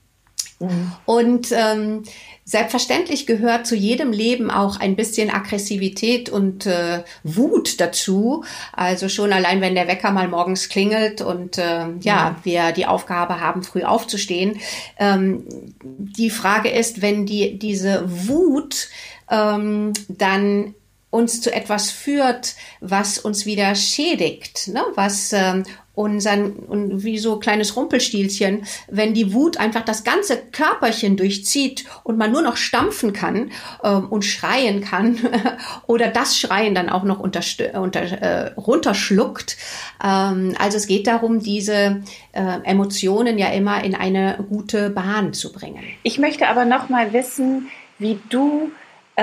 Mhm. 0.63 0.93
Und 1.05 1.53
ähm, 1.53 2.05
selbstverständlich 2.45 3.27
gehört 3.27 3.67
zu 3.67 3.77
jedem 3.77 4.13
Leben 4.13 4.51
auch 4.51 4.81
ein 4.81 4.97
bisschen 4.97 5.31
Aggressivität 5.31 6.29
und 6.29 6.67
äh, 6.67 7.03
Wut 7.23 7.81
dazu. 7.81 8.45
Also 8.73 9.09
schon 9.09 9.33
allein, 9.33 9.61
wenn 9.61 9.75
der 9.75 9.89
Wecker 9.89 10.11
mal 10.11 10.29
morgens 10.29 10.69
klingelt 10.69 11.21
und 11.21 11.59
äh, 11.59 11.87
ja, 12.01 12.31
mhm. 12.31 12.45
wir 12.45 12.73
die 12.73 12.87
Aufgabe 12.87 13.41
haben, 13.41 13.63
früh 13.63 13.83
aufzustehen. 13.83 14.59
Ähm, 14.99 15.45
die 15.83 16.31
Frage 16.31 16.71
ist, 16.71 17.03
wenn 17.03 17.27
die 17.27 17.59
diese 17.59 18.05
Wut 18.07 18.89
ähm, 19.31 19.93
dann 20.09 20.75
uns 21.13 21.43
zu 21.43 21.53
etwas 21.53 21.91
führt, 21.91 22.55
was 22.81 23.19
uns 23.19 23.45
wieder 23.45 23.75
schädigt, 23.75 24.69
ne? 24.69 24.83
was 24.95 25.35
ähm, 25.35 25.63
unseren, 25.95 26.53
und 26.53 27.05
wie 27.05 27.19
so 27.19 27.39
kleines 27.39 27.77
Rumpelstilzchen, 27.77 28.65
wenn 28.89 29.13
die 29.13 29.35
Wut 29.35 29.59
einfach 29.59 29.83
das 29.83 30.05
ganze 30.05 30.39
Körperchen 30.39 31.19
durchzieht 31.19 31.85
und 32.03 32.17
man 32.17 32.33
nur 32.33 32.41
noch 32.41 32.57
stampfen 32.57 33.13
kann 33.13 33.51
ähm, 33.85 34.09
und 34.09 34.25
schreien 34.25 34.81
kann 34.81 35.19
oder 35.87 36.09
das 36.09 36.39
Schreien 36.39 36.75
dann 36.75 36.89
auch 36.89 37.05
noch 37.05 37.21
unter, 37.21 37.43
unter, 37.79 38.01
äh, 38.01 38.53
runterschluckt. 38.55 39.59
Ähm, 40.03 40.55
also 40.59 40.79
es 40.79 40.87
geht 40.87 41.07
darum, 41.07 41.41
diese 41.41 42.03
äh, 42.33 42.59
Emotionen 42.65 43.37
ja 43.37 43.49
immer 43.49 43.85
in 43.85 43.95
eine 43.95 44.43
gute 44.49 44.89
Bahn 44.89 45.35
zu 45.35 45.53
bringen. 45.53 45.85
Ich 46.05 46.19
möchte 46.19 46.49
aber 46.49 46.65
noch 46.65 46.89
mal 46.89 47.13
wissen, 47.13 47.69
wie 47.99 48.19
du 48.31 48.73
äh, 49.17 49.23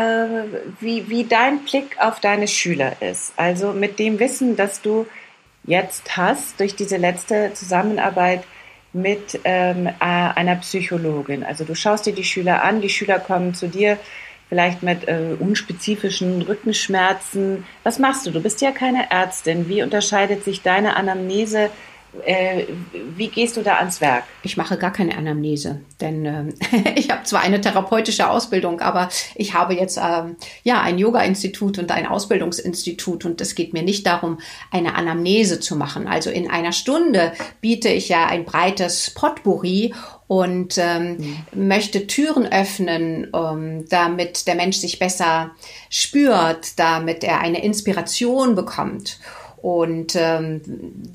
wie, 0.80 1.10
wie 1.10 1.24
dein 1.24 1.60
Blick 1.60 1.98
auf 2.00 2.20
deine 2.20 2.48
Schüler 2.48 3.02
ist. 3.02 3.34
Also 3.38 3.74
mit 3.74 4.00
dem 4.00 4.20
Wissen, 4.20 4.56
dass 4.56 4.82
du 4.82 5.06
jetzt 5.64 6.18
hast 6.18 6.60
durch 6.60 6.76
diese 6.76 6.98
letzte 6.98 7.52
Zusammenarbeit 7.54 8.44
mit 8.94 9.40
ähm, 9.44 9.88
äh, 9.88 9.92
einer 10.00 10.56
Psychologin. 10.58 11.44
Also 11.44 11.64
du 11.64 11.76
schaust 11.76 12.06
dir 12.06 12.14
die 12.14 12.24
Schüler 12.24 12.64
an, 12.64 12.82
die 12.82 12.90
Schüler 12.90 13.20
kommen 13.20 13.54
zu 13.54 13.68
dir 13.68 13.98
vielleicht 14.50 14.82
mit 14.82 15.08
äh, 15.08 15.36
unspezifischen 15.40 16.42
Rückenschmerzen. 16.42 17.66
Was 17.84 18.00
machst 18.00 18.26
du? 18.26 18.32
Du 18.32 18.42
bist 18.42 18.62
ja 18.62 18.72
keine 18.72 19.12
Ärztin. 19.12 19.70
Wie 19.70 19.84
unterscheidet 19.84 20.44
sich 20.44 20.64
deine 20.64 20.96
Anamnese 20.96 21.70
äh, 22.26 22.66
wie 23.16 23.28
gehst 23.28 23.58
du 23.58 23.62
da 23.62 23.78
ans 23.78 24.02
Werk? 24.02 24.24
Ich 24.44 24.58
mache 24.58 24.78
gar 24.78 24.92
keine 24.92 25.18
Anamnese, 25.18 25.82
denn 26.02 26.26
äh, 26.26 26.44
ich 26.96 27.12
habe 27.12 27.24
zwar 27.24 27.42
eine 27.42 27.62
therapeutische 27.62 28.30
Ausbildung, 28.30 28.82
aber 28.82 29.10
ich 29.36 29.54
habe 29.54 29.76
jetzt 29.76 29.98
äh, 29.98 30.24
ja 30.64 30.82
ein 30.82 30.98
Yoga-Institut 30.98 31.78
und 31.78 31.92
ein 31.92 32.08
Ausbildungsinstitut 32.08 33.26
und 33.26 33.42
es 33.42 33.56
geht 33.56 33.74
mir 33.74 33.84
nicht 33.84 34.06
darum, 34.08 34.40
eine 34.72 34.96
Anamnese 34.96 35.60
zu 35.60 35.76
machen. 35.76 36.08
Also 36.08 36.30
in 36.30 36.50
einer 36.50 36.72
Stunde 36.72 37.34
biete 37.62 37.90
ich 37.90 38.10
ja 38.10 38.26
ein 38.26 38.46
breites 38.46 39.12
Potpourri 39.12 39.94
und 40.28 40.78
ähm, 40.78 41.18
mhm. 41.54 41.68
möchte 41.68 42.06
Türen 42.06 42.46
öffnen, 42.46 43.30
um, 43.32 43.88
damit 43.90 44.46
der 44.46 44.56
Mensch 44.56 44.78
sich 44.78 45.00
besser 45.00 45.52
spürt, 45.90 46.78
damit 46.78 47.24
er 47.24 47.40
eine 47.40 47.64
Inspiration 47.64 48.54
bekommt. 48.54 49.20
Und 49.62 50.16
ähm, 50.16 50.62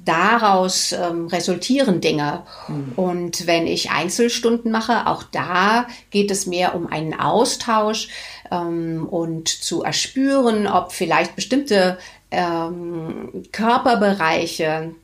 daraus 0.04 0.92
ähm, 0.92 1.28
resultieren 1.28 2.00
Dinge. 2.00 2.42
Mhm. 2.68 2.92
Und 2.96 3.46
wenn 3.46 3.66
ich 3.66 3.90
Einzelstunden 3.90 4.70
mache, 4.70 5.06
auch 5.06 5.22
da 5.22 5.86
geht 6.10 6.30
es 6.30 6.46
mehr 6.46 6.74
um 6.74 6.86
einen 6.86 7.18
Austausch 7.18 8.08
ähm, 8.50 9.06
und 9.10 9.48
zu 9.48 9.82
erspüren, 9.82 10.66
ob 10.66 10.92
vielleicht 10.92 11.36
bestimmte 11.36 11.98
ähm, 12.30 13.44
Körperbereiche 13.52 14.94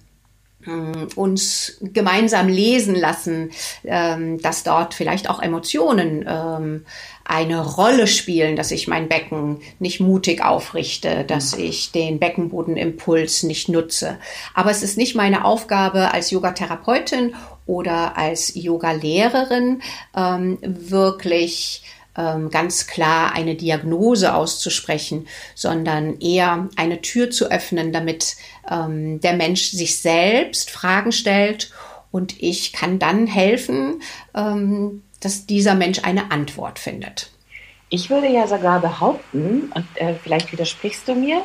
uns 1.17 1.79
gemeinsam 1.81 2.49
lesen 2.49 2.95
lassen, 2.95 3.51
ähm, 3.85 4.41
dass 4.43 4.63
dort 4.63 4.93
vielleicht 4.95 5.31
auch 5.31 5.41
Emotionen 5.41 6.25
ähm, 6.29 6.85
eine 7.25 7.65
Rolle 7.65 8.07
spielen, 8.07 8.57
dass 8.57 8.71
ich 8.71 8.89
mein 8.89 9.09
Becken 9.09 9.61
nicht 9.79 10.01
mutig 10.01 10.43
aufrichte, 10.45 11.25
dass 11.25 11.57
mhm. 11.57 11.65
ich 11.65 11.93
den 11.93 12.19
Beckenbodenimpuls 12.19 13.45
nicht 13.45 13.69
nutze. 13.69 14.19
Aber 14.53 14.71
es 14.71 14.83
ist 14.83 14.99
nicht 14.99 15.15
meine 15.15 15.45
Aufgabe 15.45 16.13
als 16.13 16.31
Yogatherapeutin 16.31 17.35
oder 17.67 18.19
als 18.19 18.55
Yogalehrerin 18.55 19.81
ähm, 20.17 20.59
wirklich 20.61 21.85
ähm, 21.85 21.91
ganz 22.15 22.87
klar 22.87 23.33
eine 23.33 23.55
Diagnose 23.55 24.35
auszusprechen, 24.35 25.27
sondern 25.55 26.21
eher 26.21 26.69
eine 26.77 27.01
Tür 27.01 27.31
zu 27.31 27.51
öffnen, 27.51 27.93
damit 27.93 28.37
ähm, 28.71 29.21
der 29.21 29.35
Mensch 29.35 29.71
sich 29.71 29.99
selbst 29.99 30.71
Fragen 30.71 31.13
stellt 31.13 31.71
und 32.11 32.43
ich 32.43 32.73
kann 32.73 32.99
dann 32.99 33.27
helfen, 33.27 34.03
ähm, 34.35 35.03
dass 35.21 35.47
dieser 35.47 35.75
Mensch 35.75 36.01
eine 36.03 36.31
Antwort 36.31 36.79
findet. 36.79 37.31
Ich 37.89 38.11
würde 38.11 38.29
ja 38.29 38.47
sogar 38.47 38.81
behaupten, 38.81 39.73
und 39.75 39.87
äh, 39.95 40.15
vielleicht 40.15 40.53
widersprichst 40.53 41.07
du 41.09 41.15
mir, 41.15 41.43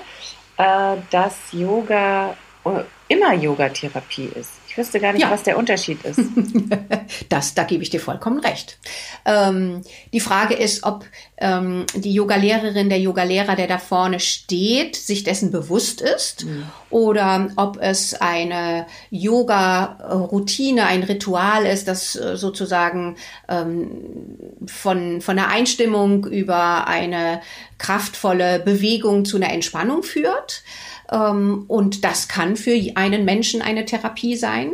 äh, 0.57 0.95
dass 1.11 1.35
Yoga 1.51 2.35
äh, 2.65 2.83
immer 3.07 3.33
Yogatherapie 3.33 4.31
ist. 4.35 4.51
Ich 4.75 4.79
wüsste 4.79 4.99
gar 4.99 5.13
nicht, 5.13 5.21
ja. 5.21 5.31
was 5.31 5.43
der 5.43 5.57
Unterschied 5.57 6.03
ist. 6.03 6.19
das, 7.29 7.53
da 7.53 7.63
gebe 7.63 7.81
ich 7.81 7.89
dir 7.89 8.01
vollkommen 8.01 8.39
recht. 8.41 8.77
Ähm, 9.23 9.83
die 10.11 10.19
Frage 10.19 10.53
ist, 10.53 10.83
ob 10.83 11.05
ähm, 11.37 11.85
die 11.95 12.13
Yoga-Lehrerin, 12.13 12.89
der 12.89 12.99
Yoga-Lehrer, 12.99 13.55
der 13.55 13.67
da 13.67 13.77
vorne 13.77 14.19
steht, 14.19 14.97
sich 14.97 15.23
dessen 15.23 15.49
bewusst 15.49 16.01
ist 16.01 16.43
mhm. 16.43 16.65
oder 16.89 17.47
ob 17.55 17.77
es 17.79 18.15
eine 18.15 18.85
Yoga-Routine, 19.11 20.87
ein 20.87 21.03
Ritual 21.03 21.65
ist, 21.65 21.87
das 21.87 22.17
äh, 22.17 22.35
sozusagen 22.35 23.15
ähm, 23.47 23.91
von, 24.65 25.21
von 25.21 25.37
der 25.37 25.47
Einstimmung 25.47 26.25
über 26.25 26.85
eine 26.85 27.39
kraftvolle 27.77 28.59
Bewegung 28.59 29.23
zu 29.23 29.37
einer 29.37 29.53
Entspannung 29.53 30.03
führt. 30.03 30.63
Ähm, 31.11 31.65
und 31.67 32.03
das 32.03 32.27
kann 32.27 32.55
für 32.55 32.79
einen 32.95 33.25
Menschen 33.25 33.61
eine 33.61 33.85
Therapie 33.85 34.35
sein. 34.35 34.71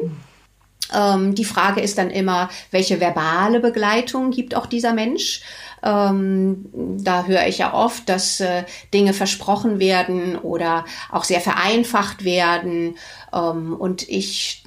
Ähm, 0.93 1.35
die 1.35 1.45
Frage 1.45 1.81
ist 1.81 1.97
dann 1.97 2.09
immer, 2.09 2.49
welche 2.71 2.99
verbale 2.99 3.59
Begleitung 3.59 4.31
gibt 4.31 4.55
auch 4.55 4.65
dieser 4.65 4.93
Mensch? 4.93 5.41
Ähm, 5.83 6.65
da 6.73 7.25
höre 7.25 7.47
ich 7.47 7.59
ja 7.59 7.73
oft, 7.73 8.07
dass 8.09 8.39
äh, 8.39 8.63
Dinge 8.93 9.13
versprochen 9.13 9.79
werden 9.79 10.37
oder 10.37 10.85
auch 11.11 11.23
sehr 11.23 11.41
vereinfacht 11.41 12.23
werden. 12.23 12.97
Ähm, 13.33 13.75
und 13.75 14.07
ich 14.07 14.63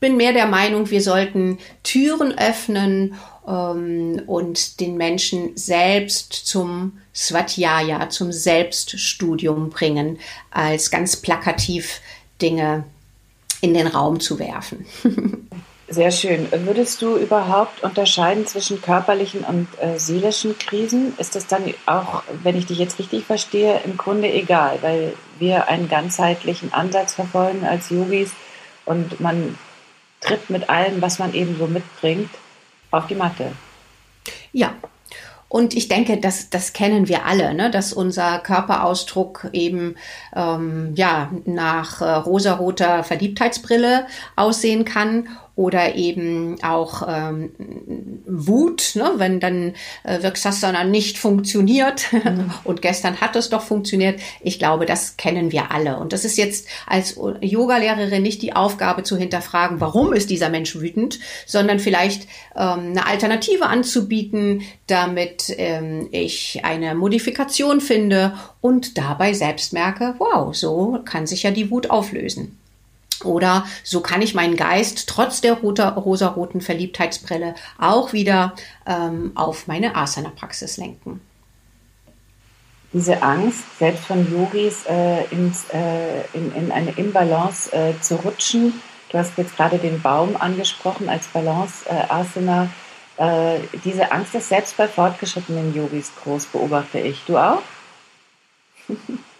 bin 0.00 0.16
mehr 0.16 0.32
der 0.32 0.46
Meinung, 0.46 0.90
wir 0.90 1.02
sollten 1.02 1.58
Türen 1.82 2.36
öffnen 2.36 3.14
ähm, 3.46 4.22
und 4.26 4.80
den 4.80 4.96
Menschen 4.96 5.56
selbst 5.56 6.32
zum 6.32 6.98
Svatjaya, 7.14 8.10
zum 8.10 8.32
Selbststudium 8.32 9.70
bringen, 9.70 10.18
als 10.50 10.90
ganz 10.90 11.16
plakativ 11.16 12.00
Dinge 12.42 12.84
in 13.60 13.72
den 13.72 13.86
Raum 13.86 14.20
zu 14.20 14.38
werfen. 14.38 14.84
Sehr 15.88 16.10
schön. 16.10 16.48
Würdest 16.50 17.02
du 17.02 17.16
überhaupt 17.16 17.82
unterscheiden 17.82 18.46
zwischen 18.46 18.80
körperlichen 18.80 19.44
und 19.44 19.68
äh, 19.80 19.98
seelischen 19.98 20.58
Krisen? 20.58 21.12
Ist 21.18 21.36
das 21.36 21.46
dann 21.46 21.62
auch, 21.86 22.22
wenn 22.42 22.56
ich 22.56 22.66
dich 22.66 22.78
jetzt 22.78 22.98
richtig 22.98 23.24
verstehe, 23.24 23.80
im 23.84 23.96
Grunde 23.96 24.32
egal, 24.32 24.78
weil 24.80 25.12
wir 25.38 25.68
einen 25.68 25.88
ganzheitlichen 25.88 26.72
Ansatz 26.72 27.14
verfolgen 27.14 27.64
als 27.64 27.90
Yogis 27.90 28.32
und 28.86 29.20
man 29.20 29.58
tritt 30.20 30.48
mit 30.48 30.70
allem, 30.70 31.02
was 31.02 31.18
man 31.18 31.34
eben 31.34 31.56
so 31.58 31.66
mitbringt, 31.66 32.30
auf 32.90 33.06
die 33.06 33.14
Matte. 33.14 33.52
Ja. 34.52 34.74
Und 35.54 35.76
ich 35.76 35.86
denke, 35.86 36.16
das, 36.16 36.50
das 36.50 36.72
kennen 36.72 37.06
wir 37.06 37.26
alle, 37.26 37.54
ne? 37.54 37.70
dass 37.70 37.92
unser 37.92 38.40
Körperausdruck 38.40 39.50
eben 39.52 39.94
ähm, 40.34 40.94
ja, 40.96 41.30
nach 41.44 42.00
äh, 42.00 42.10
rosaroter 42.10 43.04
Verliebtheitsbrille 43.04 44.08
aussehen 44.34 44.84
kann 44.84 45.28
oder 45.56 45.94
eben 45.94 46.56
auch 46.62 47.06
ähm, 47.08 47.52
Wut, 48.26 48.92
ne, 48.94 49.12
wenn 49.16 49.38
dann 49.38 49.74
äh, 50.02 50.22
Virksasana 50.22 50.82
nicht 50.84 51.16
funktioniert 51.16 52.12
mhm. 52.12 52.50
und 52.64 52.82
gestern 52.82 53.20
hat 53.20 53.36
es 53.36 53.50
doch 53.50 53.62
funktioniert. 53.62 54.20
Ich 54.40 54.58
glaube, 54.58 54.84
das 54.84 55.16
kennen 55.16 55.52
wir 55.52 55.70
alle. 55.70 55.98
Und 55.98 56.12
das 56.12 56.24
ist 56.24 56.36
jetzt 56.36 56.66
als 56.86 57.16
Yogalehrerin 57.40 58.22
nicht 58.22 58.42
die 58.42 58.56
Aufgabe 58.56 59.04
zu 59.04 59.16
hinterfragen, 59.16 59.80
warum 59.80 60.12
ist 60.12 60.30
dieser 60.30 60.48
Mensch 60.48 60.74
wütend, 60.74 61.20
sondern 61.46 61.78
vielleicht 61.78 62.24
ähm, 62.56 62.90
eine 62.90 63.06
Alternative 63.06 63.66
anzubieten, 63.66 64.62
damit 64.88 65.54
ähm, 65.56 66.08
ich 66.10 66.64
eine 66.64 66.96
Modifikation 66.96 67.80
finde 67.80 68.36
und 68.60 68.98
dabei 68.98 69.34
selbst 69.34 69.72
merke, 69.72 70.14
wow, 70.18 70.54
so 70.54 70.98
kann 71.04 71.28
sich 71.28 71.44
ja 71.44 71.52
die 71.52 71.70
Wut 71.70 71.90
auflösen. 71.90 72.58
Oder 73.22 73.64
so 73.82 74.00
kann 74.00 74.22
ich 74.22 74.34
meinen 74.34 74.56
Geist 74.56 75.08
trotz 75.08 75.40
der 75.40 75.54
rosaroten 75.54 76.60
Verliebtheitsbrille 76.60 77.54
auch 77.78 78.12
wieder 78.12 78.54
ähm, 78.86 79.32
auf 79.34 79.66
meine 79.66 79.94
Asana-Praxis 79.94 80.76
lenken. 80.76 81.20
Diese 82.92 83.22
Angst, 83.22 83.78
selbst 83.78 84.04
von 84.04 84.30
Yogis 84.32 84.86
äh, 84.86 85.24
ins, 85.30 85.64
äh, 85.72 86.20
in, 86.32 86.54
in, 86.54 86.70
eine 86.70 86.92
Imbalance 86.92 87.72
äh, 87.72 88.00
zu 88.00 88.16
rutschen. 88.16 88.80
Du 89.10 89.18
hast 89.18 89.36
jetzt 89.36 89.56
gerade 89.56 89.78
den 89.78 90.00
Baum 90.00 90.36
angesprochen 90.36 91.08
als 91.08 91.26
Balance-Asana. 91.28 92.70
Äh, 93.16 93.58
diese 93.84 94.12
Angst 94.12 94.34
ist 94.34 94.48
selbst 94.48 94.76
bei 94.76 94.86
fortgeschrittenen 94.86 95.74
Yogis 95.74 96.12
groß, 96.22 96.46
beobachte 96.46 97.00
ich. 97.00 97.20
Du 97.26 97.36
auch? 97.36 97.62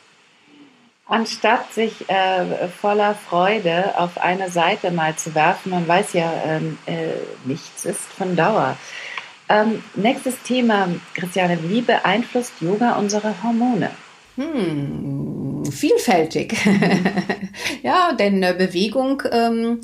Anstatt 1.07 1.75
sich 1.75 2.09
äh, 2.09 2.69
voller 2.81 3.15
Freude 3.15 3.99
auf 3.99 4.17
eine 4.17 4.49
Seite 4.49 4.91
mal 4.91 5.15
zu 5.17 5.35
werfen, 5.35 5.71
man 5.71 5.87
weiß 5.87 6.15
ja, 6.15 6.33
ähm, 6.47 6.79
äh, 6.87 7.09
nichts 7.45 7.85
ist 7.85 8.01
von 8.01 8.37
Dauer. 8.37 8.79
Ähm, 9.51 9.85
nächstes 9.95 10.41
Thema, 10.43 10.89
Christiane, 11.13 11.59
wie 11.69 11.83
beeinflusst 11.83 12.55
Yoga 12.61 12.95
unsere 12.95 13.35
Hormone? 13.43 13.91
Hm, 14.37 15.65
vielfältig. 15.71 16.57
ja, 17.83 18.13
denn 18.13 18.43
äh, 18.43 18.55
Bewegung 18.57 19.23
ähm, 19.31 19.81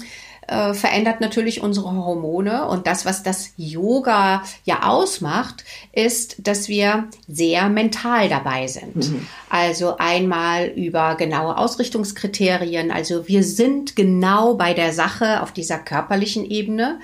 äh, 0.51 0.75
verändert 0.75 1.21
natürlich 1.21 1.63
unsere 1.63 1.93
Hormone. 1.93 2.67
Und 2.67 2.89
das, 2.89 3.07
was 3.07 3.23
das 3.23 3.53
Yoga 3.57 4.43
ja 4.65 4.83
ausmacht, 4.83 5.65
ist, 5.93 6.47
dass 6.47 6.69
wir 6.69 7.09
sehr 7.29 7.69
mental 7.69 8.29
dabei 8.29 8.67
sind. 8.67 8.97
Mhm. 8.97 9.27
Also 9.49 9.97
einmal 9.99 10.67
über 10.67 11.15
genaue 11.15 11.57
Ausrichtungskriterien. 11.57 12.91
Also 12.91 13.29
wir 13.29 13.45
sind 13.45 13.95
genau 13.95 14.55
bei 14.55 14.75
der 14.75 14.93
Sache 14.93 15.41
auf 15.41 15.53
dieser 15.53 15.79
körperlichen 15.79 16.45
Ebene. 16.45 16.99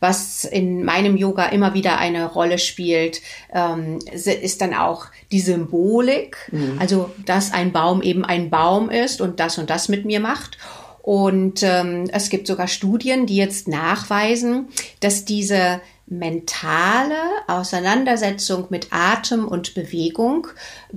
Was 0.00 0.44
in 0.44 0.82
meinem 0.84 1.18
Yoga 1.18 1.46
immer 1.46 1.74
wieder 1.74 1.98
eine 1.98 2.26
Rolle 2.26 2.58
spielt, 2.58 3.20
ähm, 3.52 3.98
ist 4.12 4.60
dann 4.62 4.72
auch 4.72 5.06
die 5.32 5.40
Symbolik. 5.40 6.36
Mhm. 6.50 6.78
Also, 6.78 7.10
dass 7.24 7.52
ein 7.52 7.72
Baum 7.72 8.00
eben 8.00 8.24
ein 8.24 8.48
Baum 8.48 8.88
ist 8.88 9.20
und 9.20 9.38
das 9.38 9.58
und 9.58 9.68
das 9.68 9.88
mit 9.88 10.06
mir 10.06 10.20
macht. 10.20 10.56
Und 11.06 11.62
ähm, 11.62 12.10
es 12.12 12.30
gibt 12.30 12.48
sogar 12.48 12.66
Studien, 12.66 13.26
die 13.26 13.36
jetzt 13.36 13.68
nachweisen, 13.68 14.70
dass 14.98 15.24
diese 15.24 15.80
mentale 16.08 17.14
Auseinandersetzung 17.46 18.66
mit 18.70 18.88
Atem 18.90 19.46
und 19.46 19.74
Bewegung 19.74 20.48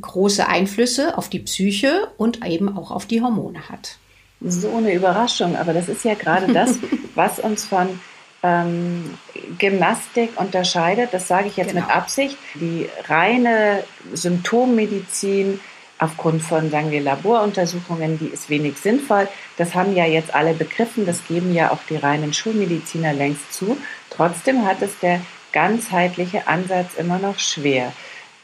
große 0.01 0.47
Einflüsse 0.47 1.15
auf 1.15 1.29
die 1.29 1.37
Psyche 1.37 2.07
und 2.17 2.43
eben 2.43 2.75
auch 2.75 2.89
auf 2.89 3.05
die 3.05 3.21
Hormone 3.21 3.69
hat. 3.69 3.99
So 4.41 4.75
eine 4.75 4.95
Überraschung, 4.95 5.55
aber 5.55 5.73
das 5.73 5.87
ist 5.87 6.03
ja 6.03 6.15
gerade 6.15 6.51
das, 6.51 6.79
was 7.13 7.37
uns 7.39 7.65
von 7.65 7.99
ähm, 8.41 9.13
Gymnastik 9.59 10.41
unterscheidet. 10.41 11.09
Das 11.11 11.27
sage 11.27 11.49
ich 11.49 11.57
jetzt 11.57 11.73
genau. 11.73 11.85
mit 11.85 11.95
Absicht. 11.95 12.35
Die 12.55 12.89
reine 13.07 13.83
Symptommedizin 14.13 15.59
aufgrund 15.99 16.41
von, 16.41 16.71
sagen 16.71 16.91
wir, 16.91 17.01
Laboruntersuchungen, 17.01 18.17
die 18.17 18.27
ist 18.27 18.49
wenig 18.49 18.77
sinnvoll. 18.77 19.27
Das 19.57 19.75
haben 19.75 19.95
ja 19.95 20.05
jetzt 20.05 20.33
alle 20.33 20.53
begriffen, 20.53 21.05
das 21.05 21.25
geben 21.27 21.53
ja 21.53 21.71
auch 21.71 21.83
die 21.89 21.97
reinen 21.97 22.33
Schulmediziner 22.33 23.13
längst 23.13 23.53
zu. 23.53 23.77
Trotzdem 24.09 24.65
hat 24.65 24.81
es 24.81 24.97
der 24.99 25.21
ganzheitliche 25.51 26.47
Ansatz 26.47 26.95
immer 26.97 27.19
noch 27.19 27.37
schwer. 27.37 27.91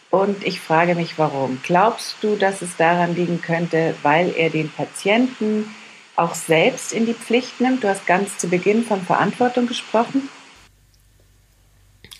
Und 0.09 0.45
ich 0.45 0.59
frage 0.59 0.95
mich, 0.95 1.17
warum? 1.17 1.59
Glaubst 1.63 2.17
du, 2.21 2.35
dass 2.35 2.61
es 2.61 2.75
daran 2.77 3.15
liegen 3.15 3.41
könnte, 3.41 3.95
weil 4.03 4.33
er 4.35 4.49
den 4.49 4.69
Patienten 4.69 5.73
auch 6.15 6.35
selbst 6.35 6.93
in 6.93 7.05
die 7.05 7.13
Pflicht 7.13 7.59
nimmt? 7.59 7.83
Du 7.83 7.89
hast 7.89 8.05
ganz 8.05 8.37
zu 8.37 8.47
Beginn 8.47 8.83
von 8.85 9.01
Verantwortung 9.01 9.67
gesprochen. 9.67 10.29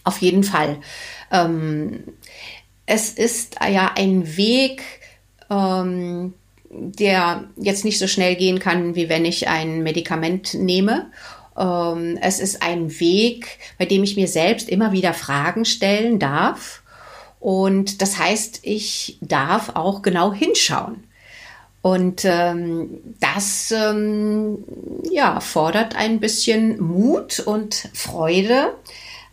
Auf 0.04 0.20
jeden 0.20 0.44
Fall. 0.44 0.82
Ähm, 1.32 2.04
es 2.86 3.12
ist 3.12 3.56
ja 3.62 3.94
ein 3.96 4.38
Weg, 4.38 4.84
ähm, 5.50 6.34
der 6.70 7.46
jetzt 7.58 7.86
nicht 7.86 8.00
so 8.00 8.08
schnell 8.08 8.36
gehen 8.36 8.60
kann, 8.60 8.96
wie 8.96 9.10
wenn 9.10 9.26
ich 9.26 9.48
ein 9.48 9.84
Medikament 9.84 10.54
nehme. 10.54 11.08
Ähm, 11.58 12.18
es 12.22 12.40
ist 12.40 12.62
ein 12.62 13.00
Weg, 13.00 13.60
bei 13.78 13.86
dem 13.86 14.04
ich 14.04 14.16
mir 14.16 14.28
selbst 14.28 14.70
immer 14.70 14.92
wieder 14.92 15.14
Fragen 15.14 15.66
stellen 15.66 16.20
darf. 16.20 16.82
Und 17.40 18.02
das 18.02 18.18
heißt, 18.18 18.62
ich 18.64 19.18
darf 19.22 19.72
auch 19.76 20.02
genau 20.02 20.34
hinschauen. 20.34 21.04
Und 21.82 22.26
ähm, 22.26 22.98
das 23.20 23.72
ähm, 23.72 24.64
ja, 25.12 25.40
fordert 25.40 25.96
ein 25.96 26.20
bisschen 26.20 26.82
Mut 26.82 27.40
und 27.42 27.90
Freude, 27.94 28.74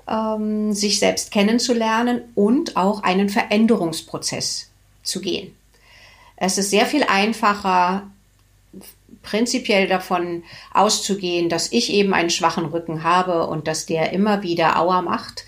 ähm, 0.06 0.74
sich 0.74 0.98
selbst 0.98 1.30
kennenzulernen 1.30 2.20
und 2.34 2.76
auch 2.76 3.02
einen 3.02 3.30
Veränderungsprozess 3.30 4.68
zu 5.02 5.22
gehen. 5.22 5.54
Es 6.36 6.58
ist 6.58 6.70
sehr 6.70 6.86
viel 6.86 7.04
einfacher, 7.04 8.10
prinzipiell 9.22 9.86
davon 9.86 10.42
auszugehen, 10.72 11.48
dass 11.48 11.72
ich 11.72 11.92
eben 11.92 12.14
einen 12.14 12.30
schwachen 12.30 12.66
Rücken 12.66 13.04
habe 13.04 13.46
und 13.46 13.68
dass 13.68 13.86
der 13.86 14.12
immer 14.12 14.42
wieder 14.42 14.78
Auer 14.78 15.02
macht, 15.02 15.44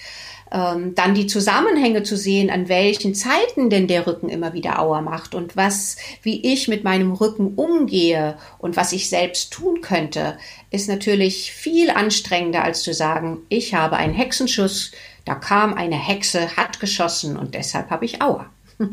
ähm, 0.53 0.94
dann 0.94 1.14
die 1.14 1.27
Zusammenhänge 1.27 2.05
zu 2.05 2.16
sehen, 2.16 2.51
an 2.51 2.68
welchen 2.68 3.14
Zeiten 3.14 3.70
denn 3.70 3.88
der 3.88 4.07
Rücken 4.07 4.29
immer 4.29 4.53
wieder 4.53 4.79
Auer 4.79 5.01
macht 5.01 5.35
und 5.35 5.57
was, 5.57 5.97
wie 6.23 6.53
ich 6.53 6.68
mit 6.68 6.85
meinem 6.85 7.12
Rücken 7.12 7.55
umgehe 7.57 8.38
und 8.59 8.77
was 8.77 8.92
ich 8.92 9.09
selbst 9.09 9.53
tun 9.53 9.81
könnte, 9.81 10.38
ist 10.70 10.88
natürlich 10.88 11.53
viel 11.53 11.90
anstrengender 11.90 12.62
als 12.62 12.83
zu 12.83 12.94
sagen, 12.94 13.38
ich 13.49 13.75
habe 13.75 13.97
einen 13.97 14.14
Hexenschuss, 14.14 14.92
da 15.25 15.35
kam 15.35 15.75
eine 15.75 15.97
Hexe, 15.97 16.57
hat 16.57 16.79
geschossen 16.79 17.37
und 17.37 17.55
deshalb 17.55 17.90
habe 17.90 18.05
ich 18.05 18.23
Auer. 18.23 18.47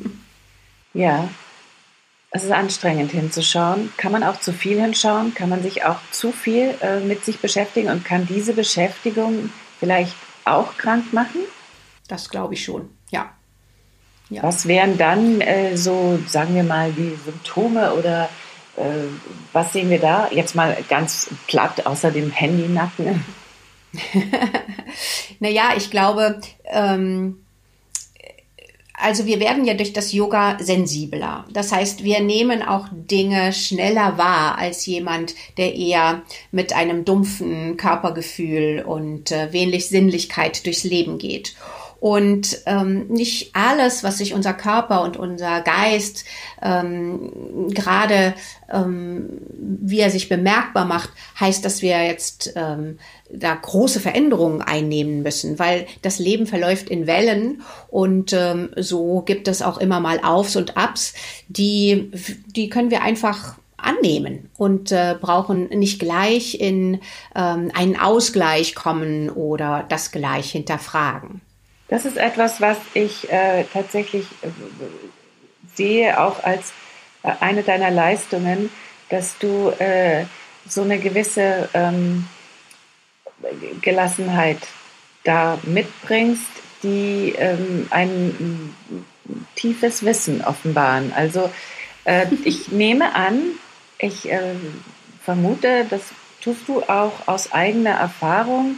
ja, 0.93 1.29
es 2.31 2.45
ist 2.45 2.51
anstrengend 2.51 3.11
hinzuschauen. 3.11 3.91
Kann 3.97 4.13
man 4.13 4.23
auch 4.23 4.39
zu 4.39 4.53
viel 4.53 4.81
hinschauen? 4.81 5.33
Kann 5.33 5.49
man 5.49 5.61
sich 5.61 5.83
auch 5.83 5.99
zu 6.11 6.31
viel 6.31 6.73
äh, 6.81 7.01
mit 7.01 7.25
sich 7.25 7.39
beschäftigen 7.39 7.89
und 7.89 8.05
kann 8.05 8.25
diese 8.25 8.53
Beschäftigung 8.53 9.49
vielleicht 9.79 10.15
auch 10.45 10.77
krank 10.77 11.11
machen? 11.11 11.41
Das 12.07 12.29
glaube 12.29 12.53
ich 12.53 12.63
schon, 12.63 12.89
ja. 13.09 13.29
ja. 14.29 14.43
Was 14.43 14.65
wären 14.67 14.97
dann 14.97 15.41
äh, 15.41 15.75
so, 15.75 16.19
sagen 16.25 16.55
wir 16.55 16.63
mal, 16.63 16.93
die 16.93 17.17
Symptome 17.23 17.93
oder 17.93 18.29
äh, 18.77 18.83
was 19.51 19.73
sehen 19.73 19.89
wir 19.89 19.99
da? 19.99 20.29
Jetzt 20.31 20.55
mal 20.55 20.77
ganz 20.87 21.29
platt, 21.47 21.85
außer 21.85 22.11
dem 22.11 22.31
Handynacken. 22.31 23.25
naja, 25.39 25.71
ich 25.75 25.91
glaube, 25.91 26.39
ähm, 26.65 27.45
also 29.01 29.25
wir 29.25 29.39
werden 29.39 29.65
ja 29.65 29.73
durch 29.73 29.93
das 29.93 30.13
Yoga 30.13 30.57
sensibler. 30.59 31.45
Das 31.51 31.71
heißt, 31.71 32.03
wir 32.03 32.21
nehmen 32.21 32.61
auch 32.61 32.87
Dinge 32.91 33.53
schneller 33.53 34.17
wahr 34.17 34.57
als 34.57 34.85
jemand, 34.85 35.35
der 35.57 35.75
eher 35.75 36.21
mit 36.51 36.73
einem 36.73 37.03
dumpfen 37.05 37.77
Körpergefühl 37.77 38.83
und 38.85 39.31
äh, 39.31 39.51
wenig 39.51 39.87
Sinnlichkeit 39.87 40.65
durchs 40.65 40.83
Leben 40.83 41.17
geht. 41.17 41.55
Und 42.01 42.57
ähm, 42.65 43.09
nicht 43.09 43.55
alles, 43.55 44.03
was 44.03 44.17
sich 44.17 44.33
unser 44.33 44.55
Körper 44.55 45.03
und 45.03 45.17
unser 45.17 45.61
Geist 45.61 46.25
ähm, 46.59 47.67
gerade, 47.69 48.33
ähm, 48.73 49.29
wie 49.53 49.99
er 49.99 50.09
sich 50.09 50.27
bemerkbar 50.27 50.85
macht, 50.85 51.11
heißt, 51.39 51.63
dass 51.63 51.83
wir 51.83 52.03
jetzt 52.03 52.53
ähm, 52.55 52.97
da 53.31 53.53
große 53.53 53.99
Veränderungen 53.99 54.63
einnehmen 54.63 55.21
müssen, 55.21 55.59
weil 55.59 55.85
das 56.01 56.17
Leben 56.17 56.47
verläuft 56.47 56.89
in 56.89 57.05
Wellen 57.05 57.61
und 57.89 58.33
ähm, 58.33 58.71
so 58.77 59.21
gibt 59.21 59.47
es 59.47 59.61
auch 59.61 59.77
immer 59.77 59.99
mal 59.99 60.19
Aufs 60.23 60.55
und 60.55 60.77
Abs, 60.77 61.13
die, 61.49 62.09
die 62.47 62.69
können 62.69 62.89
wir 62.89 63.03
einfach 63.03 63.57
annehmen 63.77 64.49
und 64.57 64.91
äh, 64.91 65.15
brauchen 65.21 65.69
nicht 65.69 65.99
gleich 65.99 66.59
in 66.59 66.99
ähm, 67.35 67.71
einen 67.75 67.99
Ausgleich 67.99 68.73
kommen 68.73 69.29
oder 69.29 69.85
das 69.87 70.11
gleich 70.11 70.51
hinterfragen. 70.51 71.41
Das 71.91 72.05
ist 72.05 72.15
etwas, 72.15 72.61
was 72.61 72.77
ich 72.93 73.29
äh, 73.29 73.65
tatsächlich 73.65 74.23
äh, 74.43 74.47
sehe, 75.75 76.21
auch 76.21 76.41
als 76.41 76.71
äh, 77.21 77.31
eine 77.41 77.63
deiner 77.63 77.91
Leistungen, 77.91 78.69
dass 79.09 79.37
du 79.39 79.71
äh, 79.77 80.23
so 80.65 80.83
eine 80.83 80.99
gewisse 80.99 81.67
ähm, 81.73 82.29
Gelassenheit 83.81 84.59
da 85.25 85.59
mitbringst, 85.63 86.47
die 86.81 87.35
ähm, 87.37 87.87
ein 87.89 88.73
tiefes 89.55 90.05
Wissen 90.05 90.45
offenbaren. 90.45 91.11
Also 91.13 91.51
äh, 92.05 92.25
ich 92.45 92.71
nehme 92.71 93.15
an, 93.15 93.41
ich 93.99 94.31
äh, 94.31 94.55
vermute, 95.25 95.85
das 95.89 96.03
tust 96.39 96.69
du 96.69 96.83
auch 96.83 97.27
aus 97.27 97.51
eigener 97.51 97.91
Erfahrung, 97.91 98.77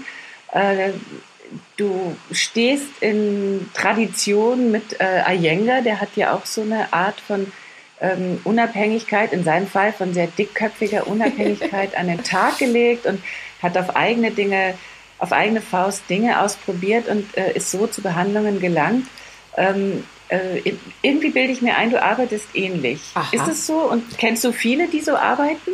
du 1.77 2.15
stehst 2.31 2.87
in 3.01 3.69
Tradition 3.73 4.71
mit 4.71 4.99
äh, 4.99 5.21
Ayenga, 5.25 5.81
der 5.81 6.01
hat 6.01 6.15
ja 6.15 6.33
auch 6.33 6.45
so 6.45 6.61
eine 6.61 6.91
Art 6.93 7.19
von 7.19 7.51
ähm, 8.01 8.39
Unabhängigkeit, 8.43 9.33
in 9.33 9.43
seinem 9.43 9.67
Fall 9.67 9.93
von 9.93 10.13
sehr 10.13 10.27
dickköpfiger 10.27 11.07
Unabhängigkeit 11.07 11.95
an 11.97 12.07
den 12.07 12.23
Tag 12.23 12.57
gelegt 12.57 13.05
und 13.05 13.21
hat 13.61 13.77
auf 13.77 13.95
eigene 13.95 14.31
Dinge, 14.31 14.75
auf 15.19 15.31
eigene 15.31 15.61
Faust 15.61 16.03
Dinge 16.09 16.41
ausprobiert 16.41 17.07
und 17.07 17.35
äh, 17.37 17.53
ist 17.53 17.71
so 17.71 17.87
zu 17.87 18.01
Behandlungen 18.01 18.59
gelangt. 18.59 19.07
Ähm, 19.55 20.03
äh, 20.27 20.73
irgendwie 21.01 21.29
bilde 21.29 21.53
ich 21.53 21.61
mir 21.61 21.77
ein, 21.77 21.91
du 21.91 22.01
arbeitest 22.01 22.47
ähnlich. 22.55 23.01
Aha. 23.13 23.29
Ist 23.31 23.47
es 23.47 23.67
so? 23.67 23.79
Und 23.89 24.17
kennst 24.17 24.43
du 24.43 24.51
viele, 24.51 24.87
die 24.87 25.01
so 25.01 25.15
arbeiten? 25.15 25.71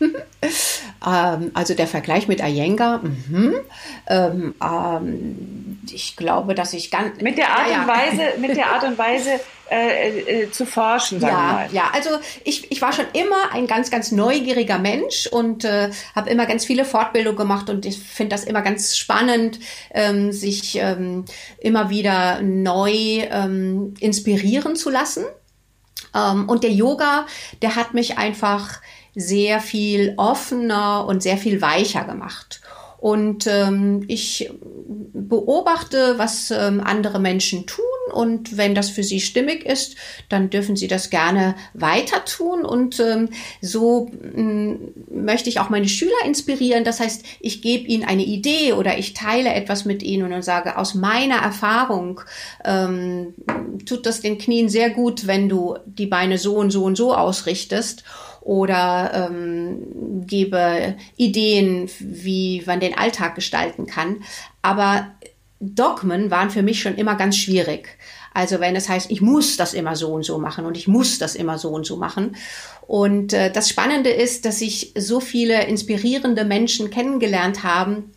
ähm, 1.06 1.50
also 1.54 1.74
der 1.74 1.86
Vergleich 1.86 2.28
mit 2.28 2.42
Ayenga, 2.42 2.98
mhm. 2.98 3.54
ähm, 4.06 4.54
ähm, 4.62 5.78
ich 5.90 6.16
glaube, 6.16 6.54
dass 6.54 6.72
ich 6.72 6.90
ganz 6.90 7.20
mit 7.20 7.38
der 7.38 7.50
Art 7.50 7.70
ja, 7.70 7.82
und 7.82 7.88
Weise, 7.88 8.22
mit 8.40 8.56
der 8.56 8.72
Art 8.72 8.84
und 8.84 8.98
Weise 8.98 9.40
äh, 9.70 10.42
äh, 10.42 10.50
zu 10.50 10.66
forschen, 10.66 11.20
sagen 11.20 11.36
ja, 11.36 11.52
mal. 11.52 11.68
Ja, 11.72 11.90
also 11.92 12.10
ich, 12.44 12.72
ich 12.72 12.82
war 12.82 12.92
schon 12.92 13.04
immer 13.12 13.52
ein 13.52 13.66
ganz, 13.66 13.90
ganz 13.90 14.10
neugieriger 14.10 14.78
Mensch 14.78 15.26
und 15.26 15.64
äh, 15.64 15.90
habe 16.14 16.30
immer 16.30 16.46
ganz 16.46 16.64
viele 16.64 16.84
Fortbildungen 16.84 17.36
gemacht 17.36 17.70
und 17.70 17.86
ich 17.86 17.98
finde 17.98 18.30
das 18.30 18.44
immer 18.44 18.62
ganz 18.62 18.96
spannend, 18.96 19.60
ähm, 19.92 20.32
sich 20.32 20.76
ähm, 20.76 21.24
immer 21.58 21.90
wieder 21.90 22.40
neu 22.42 22.90
ähm, 22.90 23.94
inspirieren 24.00 24.76
zu 24.76 24.90
lassen. 24.90 25.24
Ähm, 26.14 26.48
und 26.48 26.64
der 26.64 26.72
Yoga, 26.72 27.26
der 27.62 27.76
hat 27.76 27.94
mich 27.94 28.18
einfach 28.18 28.80
sehr 29.20 29.60
viel 29.60 30.14
offener 30.16 31.06
und 31.06 31.22
sehr 31.22 31.36
viel 31.36 31.60
weicher 31.60 32.04
gemacht. 32.04 32.60
Und 32.98 33.46
ähm, 33.46 34.04
ich 34.08 34.50
beobachte, 35.14 36.18
was 36.18 36.50
ähm, 36.50 36.82
andere 36.84 37.18
Menschen 37.18 37.66
tun 37.66 37.84
und 38.12 38.56
wenn 38.56 38.74
das 38.74 38.90
für 38.90 39.02
sie 39.02 39.20
stimmig 39.20 39.64
ist, 39.64 39.96
dann 40.28 40.50
dürfen 40.50 40.76
sie 40.76 40.88
das 40.88 41.10
gerne 41.10 41.54
weiter 41.72 42.24
tun 42.24 42.64
und 42.64 43.00
ähm, 43.00 43.30
so 43.60 44.10
ähm, 44.36 44.92
möchte 45.10 45.48
ich 45.48 45.60
auch 45.60 45.70
meine 45.70 45.88
Schüler 45.88 46.12
inspirieren. 46.26 46.84
Das 46.84 47.00
heißt, 47.00 47.24
ich 47.40 47.62
gebe 47.62 47.86
ihnen 47.86 48.04
eine 48.04 48.24
Idee 48.24 48.74
oder 48.74 48.98
ich 48.98 49.14
teile 49.14 49.54
etwas 49.54 49.84
mit 49.84 50.02
ihnen 50.02 50.32
und 50.32 50.42
sage, 50.42 50.76
aus 50.76 50.94
meiner 50.94 51.36
Erfahrung 51.36 52.20
ähm, 52.64 53.34
tut 53.86 54.06
das 54.06 54.20
den 54.20 54.38
Knien 54.38 54.68
sehr 54.68 54.90
gut, 54.90 55.26
wenn 55.26 55.48
du 55.48 55.78
die 55.86 56.06
Beine 56.06 56.36
so 56.36 56.56
und 56.56 56.70
so 56.70 56.84
und 56.84 56.96
so 56.96 57.14
ausrichtest 57.14 58.04
oder 58.40 59.28
ähm, 59.30 60.26
gebe 60.26 60.96
Ideen, 61.16 61.90
wie 61.98 62.62
man 62.66 62.80
den 62.80 62.96
Alltag 62.96 63.34
gestalten 63.34 63.86
kann. 63.86 64.22
Aber 64.62 65.08
Dogmen 65.60 66.30
waren 66.30 66.50
für 66.50 66.62
mich 66.62 66.80
schon 66.80 66.96
immer 66.96 67.16
ganz 67.16 67.36
schwierig. 67.36 67.98
Also 68.32 68.60
wenn 68.60 68.76
es 68.76 68.88
heißt, 68.88 69.10
ich 69.10 69.20
muss 69.20 69.56
das 69.56 69.74
immer 69.74 69.96
so 69.96 70.08
und 70.08 70.24
so 70.24 70.38
machen 70.38 70.64
und 70.64 70.76
ich 70.76 70.88
muss 70.88 71.18
das 71.18 71.34
immer 71.34 71.58
so 71.58 71.70
und 71.70 71.84
so 71.84 71.96
machen. 71.96 72.36
Und 72.86 73.32
äh, 73.32 73.52
das 73.52 73.68
Spannende 73.68 74.10
ist, 74.10 74.44
dass 74.44 74.60
ich 74.60 74.92
so 74.96 75.20
viele 75.20 75.64
inspirierende 75.66 76.44
Menschen 76.44 76.90
kennengelernt 76.90 77.62
haben, 77.64 78.12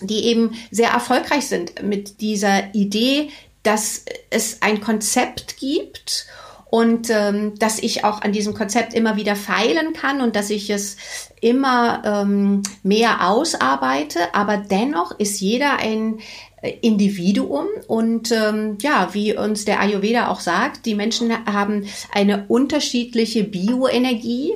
die 0.00 0.24
eben 0.24 0.54
sehr 0.70 0.90
erfolgreich 0.90 1.46
sind 1.46 1.82
mit 1.82 2.20
dieser 2.20 2.74
Idee, 2.74 3.30
dass 3.62 4.04
es 4.30 4.62
ein 4.62 4.80
Konzept 4.80 5.56
gibt 5.58 6.26
und 6.70 7.10
ähm, 7.10 7.54
dass 7.58 7.78
ich 7.78 8.04
auch 8.04 8.22
an 8.22 8.32
diesem 8.32 8.54
Konzept 8.54 8.92
immer 8.92 9.16
wieder 9.16 9.36
feilen 9.36 9.92
kann 9.92 10.20
und 10.20 10.34
dass 10.34 10.50
ich 10.50 10.68
es 10.70 10.96
immer 11.40 12.02
ähm, 12.04 12.62
mehr 12.82 13.28
ausarbeite. 13.28 14.34
Aber 14.34 14.56
dennoch 14.56 15.18
ist 15.18 15.40
jeder 15.40 15.78
ein 15.78 16.18
äh, 16.62 16.72
Individuum 16.80 17.66
und 17.86 18.32
ähm, 18.32 18.78
ja, 18.80 19.10
wie 19.12 19.36
uns 19.36 19.64
der 19.64 19.80
Ayurveda 19.80 20.28
auch 20.28 20.40
sagt, 20.40 20.86
die 20.86 20.96
Menschen 20.96 21.32
haben 21.46 21.86
eine 22.12 22.46
unterschiedliche 22.48 23.44
Bioenergie 23.44 24.52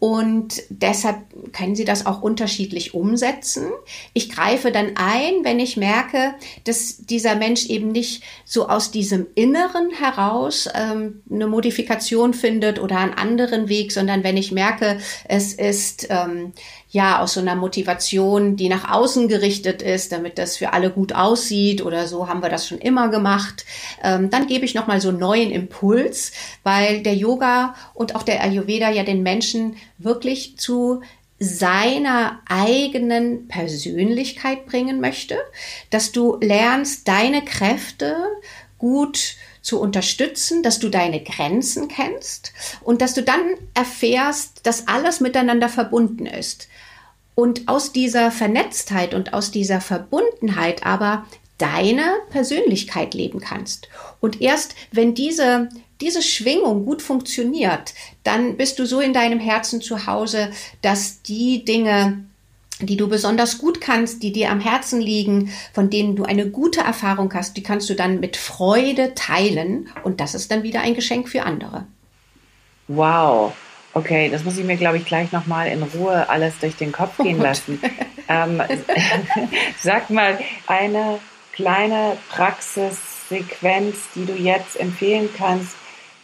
und 0.00 0.62
deshalb 0.70 1.52
können 1.52 1.76
Sie 1.76 1.84
das 1.84 2.06
auch 2.06 2.22
unterschiedlich 2.22 2.94
umsetzen. 2.94 3.66
Ich 4.14 4.30
greife 4.30 4.72
dann 4.72 4.96
ein, 4.96 5.44
wenn 5.44 5.60
ich 5.60 5.76
merke, 5.76 6.34
dass 6.64 6.96
dieser 6.96 7.36
Mensch 7.36 7.66
eben 7.66 7.92
nicht 7.92 8.22
so 8.46 8.66
aus 8.68 8.90
diesem 8.90 9.26
Inneren 9.34 9.90
heraus 9.90 10.70
ähm, 10.74 11.22
eine 11.30 11.46
Modifikation 11.46 12.32
findet 12.32 12.80
oder 12.80 12.96
einen 12.96 13.12
anderen 13.12 13.68
Weg, 13.68 13.92
sondern 13.92 14.24
wenn 14.24 14.38
ich 14.38 14.52
merke, 14.52 14.98
es 15.28 15.52
ist 15.52 16.06
ähm, 16.08 16.54
ja 16.90 17.20
aus 17.20 17.34
so 17.34 17.40
einer 17.40 17.54
Motivation, 17.54 18.56
die 18.56 18.68
nach 18.68 18.90
außen 18.90 19.28
gerichtet 19.28 19.80
ist, 19.80 20.12
damit 20.12 20.38
das 20.38 20.56
für 20.56 20.72
alle 20.72 20.90
gut 20.90 21.12
aussieht 21.12 21.82
oder 21.82 22.06
so 22.06 22.28
haben 22.28 22.42
wir 22.42 22.48
das 22.48 22.66
schon 22.66 22.78
immer 22.78 23.08
gemacht. 23.08 23.64
Ähm, 24.02 24.30
dann 24.30 24.46
gebe 24.46 24.64
ich 24.64 24.74
noch 24.74 24.86
mal 24.86 25.00
so 25.00 25.08
einen 25.08 25.18
neuen 25.18 25.50
Impuls, 25.50 26.32
weil 26.64 27.02
der 27.02 27.14
Yoga 27.14 27.74
und 27.94 28.16
auch 28.16 28.24
der 28.24 28.42
Ayurveda 28.42 28.90
ja 28.90 29.04
den 29.04 29.22
Menschen 29.22 29.76
wirklich 29.98 30.58
zu 30.58 31.00
seiner 31.38 32.40
eigenen 32.46 33.48
Persönlichkeit 33.48 34.66
bringen 34.66 35.00
möchte, 35.00 35.38
dass 35.88 36.12
du 36.12 36.36
lernst, 36.40 37.08
deine 37.08 37.42
Kräfte 37.42 38.14
gut 38.78 39.16
zu 39.16 39.49
unterstützen, 39.80 40.62
dass 40.62 40.78
du 40.78 40.88
deine 40.88 41.22
Grenzen 41.22 41.88
kennst 41.88 42.52
und 42.82 43.02
dass 43.02 43.14
du 43.14 43.22
dann 43.22 43.42
erfährst, 43.74 44.66
dass 44.66 44.88
alles 44.88 45.20
miteinander 45.20 45.68
verbunden 45.68 46.26
ist. 46.26 46.68
Und 47.34 47.68
aus 47.68 47.92
dieser 47.92 48.30
Vernetztheit 48.30 49.14
und 49.14 49.32
aus 49.34 49.50
dieser 49.50 49.80
Verbundenheit 49.80 50.84
aber 50.84 51.26
deine 51.58 52.14
Persönlichkeit 52.30 53.14
leben 53.14 53.40
kannst. 53.40 53.88
Und 54.20 54.40
erst 54.40 54.74
wenn 54.92 55.14
diese 55.14 55.68
diese 56.00 56.22
Schwingung 56.22 56.84
gut 56.84 57.02
funktioniert, 57.02 57.94
dann 58.24 58.56
bist 58.56 58.78
du 58.78 58.86
so 58.86 59.00
in 59.00 59.12
deinem 59.12 59.38
Herzen 59.38 59.80
zu 59.80 60.06
Hause, 60.06 60.50
dass 60.82 61.22
die 61.22 61.64
Dinge, 61.64 62.24
die 62.86 62.96
du 62.96 63.08
besonders 63.08 63.58
gut 63.58 63.80
kannst, 63.80 64.22
die 64.22 64.32
dir 64.32 64.50
am 64.50 64.60
Herzen 64.60 65.00
liegen, 65.00 65.50
von 65.72 65.90
denen 65.90 66.16
du 66.16 66.24
eine 66.24 66.48
gute 66.48 66.80
Erfahrung 66.80 67.32
hast, 67.34 67.56
die 67.56 67.62
kannst 67.62 67.88
du 67.90 67.94
dann 67.94 68.20
mit 68.20 68.36
Freude 68.36 69.14
teilen 69.14 69.88
und 70.04 70.20
das 70.20 70.34
ist 70.34 70.50
dann 70.50 70.62
wieder 70.62 70.80
ein 70.80 70.94
Geschenk 70.94 71.28
für 71.28 71.44
andere. 71.44 71.86
Wow. 72.88 73.52
Okay, 73.92 74.28
das 74.30 74.44
muss 74.44 74.56
ich 74.56 74.64
mir, 74.64 74.76
glaube 74.76 74.98
ich, 74.98 75.04
gleich 75.04 75.32
nochmal 75.32 75.68
in 75.68 75.82
Ruhe 75.82 76.28
alles 76.28 76.58
durch 76.60 76.76
den 76.76 76.92
Kopf 76.92 77.16
gehen 77.18 77.40
oh 77.40 77.42
lassen. 77.42 77.80
ähm, 78.28 78.62
sag 79.82 80.10
mal, 80.10 80.38
eine 80.68 81.18
kleine 81.52 82.16
Praxissequenz, 82.28 83.96
die 84.14 84.26
du 84.26 84.34
jetzt 84.34 84.78
empfehlen 84.78 85.28
kannst, 85.36 85.74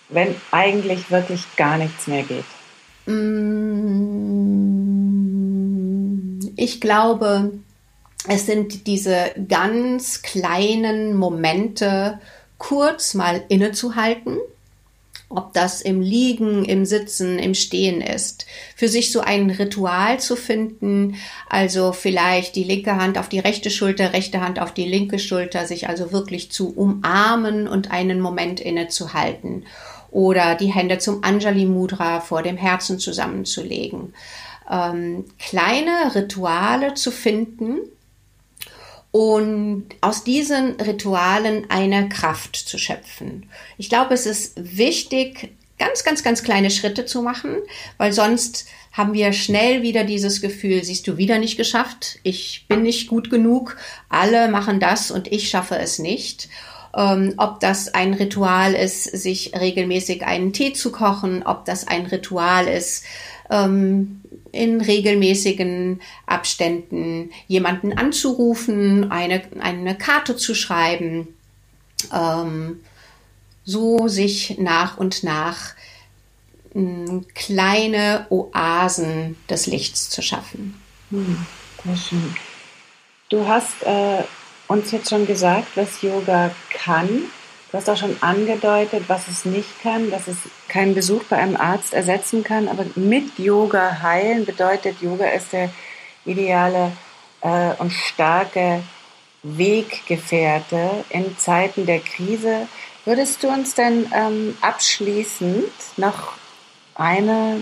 wenn 0.09 0.35
eigentlich 0.53 1.11
wirklich 1.11 1.45
gar 1.57 1.79
nichts 1.79 2.07
mehr 2.07 2.23
geht? 2.23 2.45
Mm, 3.07 4.06
ich 6.57 6.81
glaube, 6.81 7.53
es 8.29 8.47
sind 8.47 8.87
diese 8.87 9.33
ganz 9.49 10.23
kleinen 10.23 11.16
Momente, 11.16 12.19
kurz 12.59 13.14
mal 13.14 13.45
innezuhalten. 13.49 14.38
Ob 15.29 15.53
das 15.55 15.83
im 15.83 16.01
Liegen, 16.01 16.64
im 16.64 16.85
Sitzen, 16.85 17.40
im 17.40 17.55
Stehen 17.55 18.01
ist, 18.01 18.47
für 18.77 18.87
sich 18.87 19.11
so 19.11 19.21
ein 19.21 19.51
Ritual 19.51 20.21
zu 20.21 20.37
finden, 20.37 21.16
also 21.49 21.90
vielleicht 21.90 22.55
die 22.55 22.62
linke 22.62 22.95
Hand 22.95 23.19
auf 23.19 23.29
die 23.29 23.40
rechte 23.40 23.71
Schulter, 23.71 24.12
rechte 24.12 24.40
Hand 24.40 24.61
auf 24.61 24.73
die 24.73 24.87
linke 24.87 25.19
Schulter, 25.19 25.66
sich 25.66 25.88
also 25.88 26.12
wirklich 26.12 26.53
zu 26.53 26.73
umarmen 26.73 27.66
und 27.66 27.90
einen 27.90 28.21
Moment 28.21 28.61
innezuhalten. 28.61 29.64
Oder 30.12 30.55
die 30.55 30.73
Hände 30.73 30.99
zum 30.99 31.25
Anjali 31.25 31.66
Mudra 31.66 32.21
vor 32.21 32.45
dem 32.45 32.57
Herzen 32.57 33.01
zusammenzulegen. 33.01 34.14
Ähm, 34.70 35.24
kleine 35.38 36.14
Rituale 36.14 36.94
zu 36.94 37.11
finden, 37.11 37.79
und 39.16 39.87
aus 40.02 40.24
diesen 40.24 40.72
Ritualen 40.72 41.70
eine 41.70 42.07
Kraft 42.11 42.55
zu 42.55 42.76
schöpfen. 42.76 43.48
Ich 43.79 43.88
glaube, 43.88 44.12
es 44.12 44.26
ist 44.26 44.52
wichtig, 44.57 45.55
ganz, 45.79 46.05
ganz, 46.05 46.22
ganz 46.22 46.42
kleine 46.42 46.70
Schritte 46.70 47.07
zu 47.07 47.22
machen, 47.22 47.57
weil 47.96 48.12
sonst 48.12 48.66
haben 48.92 49.14
wir 49.14 49.33
schnell 49.33 49.81
wieder 49.81 50.05
dieses 50.05 50.42
Gefühl, 50.42 50.85
siehst 50.85 51.07
du 51.07 51.16
wieder 51.16 51.38
nicht 51.38 51.57
geschafft, 51.57 52.18
ich 52.24 52.66
bin 52.68 52.83
nicht 52.83 53.09
gut 53.09 53.31
genug, 53.31 53.79
alle 54.11 54.48
machen 54.48 54.81
das 54.81 55.11
und 55.11 55.33
ich 55.33 55.48
schaffe 55.48 55.79
es 55.79 55.98
nicht. 55.98 56.50
Ähm, 56.94 57.35
ob 57.38 57.61
das 57.61 57.94
ein 57.94 58.12
Ritual 58.12 58.74
ist, 58.74 59.05
sich 59.05 59.52
regelmäßig 59.59 60.26
einen 60.26 60.52
Tee 60.52 60.74
zu 60.74 60.92
kochen, 60.92 61.42
ob 61.42 61.64
das 61.64 61.88
ein 61.88 62.05
Ritual 62.05 62.68
ist, 62.68 63.05
ähm, 63.50 64.22
in 64.57 64.81
regelmäßigen 64.81 66.01
Abständen 66.27 67.31
jemanden 67.47 67.97
anzurufen, 67.97 69.11
eine, 69.11 69.42
eine 69.61 69.97
Karte 69.97 70.37
zu 70.37 70.55
schreiben, 70.55 71.29
ähm, 72.12 72.81
so 73.64 74.09
sich 74.09 74.59
nach 74.59 74.97
und 74.97 75.23
nach 75.23 75.75
mh, 76.75 77.09
hm, 77.09 77.27
kleine 77.35 78.27
Oasen 78.31 79.37
des 79.49 79.66
Lichts 79.66 80.11
zu 80.11 80.23
schaffen. 80.23 80.81
Hm, 81.11 81.47
sehr 81.85 81.97
schön. 81.97 82.35
Du 83.29 83.47
hast 83.47 83.83
äh, 83.83 84.23
uns 84.69 84.92
jetzt 84.92 85.11
schon 85.11 85.27
gesagt, 85.27 85.69
was 85.77 86.03
Yoga 86.03 86.53
kann. 86.71 87.25
Du 87.77 87.83
hast 87.83 87.91
auch 87.91 87.97
schon 87.99 88.17
angedeutet, 88.23 89.05
was 89.09 89.29
es 89.29 89.45
nicht 89.45 89.83
kann, 89.83 90.11
dass 90.11 90.29
es 90.29 90.39
keinen 90.67 90.95
Besuch 90.95 91.25
bei 91.25 91.37
einem 91.37 91.59
Arzt 91.59 91.93
ersetzen 91.93 92.43
kann. 92.43 92.69
Aber 92.69 92.87
mit 92.95 93.39
Yoga 93.39 94.01
heilen 94.01 94.47
bedeutet, 94.47 95.03
Yoga 95.03 95.27
ist 95.27 95.53
der 95.53 95.69
ideale 96.25 96.93
äh, 97.43 97.75
und 97.77 97.93
starke 97.93 98.83
Weggefährte 99.43 101.05
in 101.11 101.37
Zeiten 101.37 101.85
der 101.85 101.99
Krise. 101.99 102.67
Würdest 103.05 103.43
du 103.43 103.49
uns 103.49 103.75
denn 103.75 104.11
ähm, 104.11 104.57
abschließend 104.62 105.71
noch 105.99 106.33
eine 106.95 107.61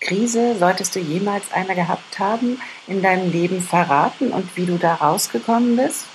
Krise, 0.00 0.56
solltest 0.58 0.96
du 0.96 0.98
jemals 0.98 1.44
eine 1.52 1.76
gehabt 1.76 2.18
haben, 2.18 2.60
in 2.88 3.02
deinem 3.02 3.30
Leben 3.30 3.60
verraten 3.60 4.32
und 4.32 4.56
wie 4.56 4.66
du 4.66 4.78
da 4.78 4.94
rausgekommen 4.94 5.76
bist? 5.76 6.06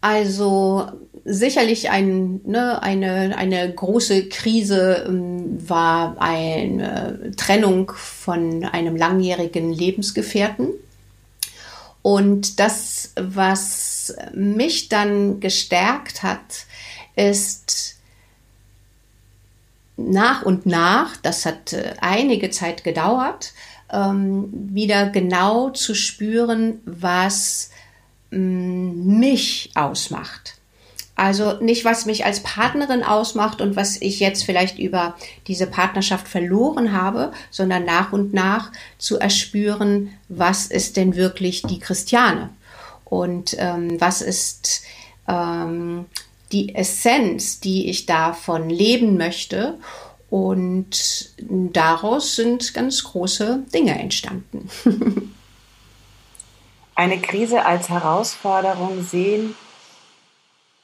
Also 0.00 0.88
sicherlich 1.24 1.90
ein, 1.90 2.40
ne, 2.44 2.82
eine, 2.82 3.36
eine 3.36 3.72
große 3.72 4.28
Krise 4.28 5.04
ähm, 5.06 5.68
war 5.68 6.16
eine 6.18 7.32
Trennung 7.36 7.92
von 7.94 8.64
einem 8.64 8.96
langjährigen 8.96 9.72
Lebensgefährten. 9.72 10.68
Und 12.02 12.58
das, 12.58 13.12
was 13.16 14.14
mich 14.32 14.88
dann 14.88 15.40
gestärkt 15.40 16.22
hat, 16.22 16.64
ist 17.14 17.96
nach 19.96 20.42
und 20.42 20.64
nach, 20.64 21.18
das 21.18 21.44
hat 21.44 21.74
äh, 21.74 21.94
einige 22.00 22.50
Zeit 22.50 22.84
gedauert, 22.84 23.52
ähm, 23.92 24.48
wieder 24.52 25.10
genau 25.10 25.70
zu 25.70 25.94
spüren, 25.94 26.80
was 26.86 27.70
mich 28.30 29.70
ausmacht. 29.74 30.56
Also 31.16 31.60
nicht, 31.60 31.84
was 31.84 32.06
mich 32.06 32.24
als 32.24 32.42
Partnerin 32.42 33.02
ausmacht 33.02 33.60
und 33.60 33.76
was 33.76 34.00
ich 34.00 34.20
jetzt 34.20 34.42
vielleicht 34.42 34.78
über 34.78 35.16
diese 35.48 35.66
Partnerschaft 35.66 36.26
verloren 36.26 36.92
habe, 36.92 37.32
sondern 37.50 37.84
nach 37.84 38.12
und 38.12 38.32
nach 38.32 38.72
zu 38.96 39.18
erspüren, 39.18 40.10
was 40.28 40.66
ist 40.66 40.96
denn 40.96 41.16
wirklich 41.16 41.60
die 41.62 41.78
Christiane 41.78 42.48
und 43.04 43.54
ähm, 43.58 44.00
was 44.00 44.22
ist 44.22 44.82
ähm, 45.28 46.06
die 46.52 46.74
Essenz, 46.74 47.60
die 47.60 47.90
ich 47.90 48.06
davon 48.06 48.70
leben 48.70 49.16
möchte. 49.16 49.78
Und 50.30 51.32
daraus 51.38 52.36
sind 52.36 52.72
ganz 52.72 53.02
große 53.04 53.64
Dinge 53.74 53.98
entstanden. 53.98 54.70
eine 57.00 57.18
Krise 57.18 57.64
als 57.64 57.88
Herausforderung 57.88 59.02
sehen, 59.02 59.54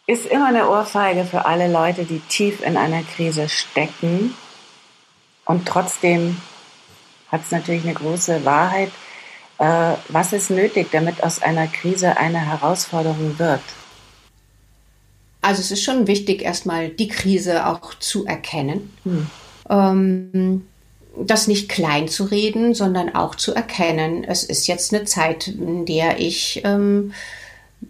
ist 0.06 0.24
immer 0.24 0.46
eine 0.46 0.70
Ohrfeige 0.70 1.26
für 1.26 1.44
alle 1.44 1.70
Leute, 1.70 2.06
die 2.06 2.20
tief 2.20 2.62
in 2.62 2.78
einer 2.78 3.02
Krise 3.02 3.50
stecken. 3.50 4.34
Und 5.44 5.68
trotzdem 5.68 6.40
hat 7.30 7.42
es 7.42 7.50
natürlich 7.50 7.84
eine 7.84 7.92
große 7.92 8.46
Wahrheit. 8.46 8.92
Äh, 9.58 9.92
was 10.08 10.32
ist 10.32 10.48
nötig, 10.48 10.88
damit 10.90 11.22
aus 11.22 11.42
einer 11.42 11.66
Krise 11.66 12.16
eine 12.16 12.40
Herausforderung 12.40 13.38
wird? 13.38 13.60
Also 15.42 15.60
es 15.60 15.70
ist 15.70 15.82
schon 15.82 16.06
wichtig, 16.06 16.40
erstmal 16.40 16.88
die 16.88 17.08
Krise 17.08 17.66
auch 17.66 17.92
zu 17.92 18.24
erkennen. 18.24 18.96
Hm. 19.04 19.26
Ähm, 19.68 20.66
das 21.24 21.48
nicht 21.48 21.68
klein 21.68 22.08
zu 22.08 22.24
reden, 22.24 22.74
sondern 22.74 23.14
auch 23.14 23.34
zu 23.34 23.54
erkennen, 23.54 24.24
es 24.24 24.44
ist 24.44 24.66
jetzt 24.66 24.92
eine 24.92 25.04
Zeit, 25.04 25.48
in 25.48 25.86
der 25.86 26.20
ich 26.20 26.62
ähm, 26.64 27.12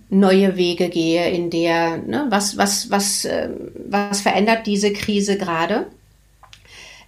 neue 0.09 0.57
Wege 0.57 0.89
gehe, 0.89 1.31
in 1.31 1.51
der, 1.51 1.99
ne, 1.99 2.27
was, 2.31 2.57
was, 2.57 2.91
was, 2.91 3.25
äh, 3.25 3.51
was 3.89 4.21
verändert 4.21 4.67
diese 4.67 4.93
Krise 4.93 5.37
gerade? 5.37 5.87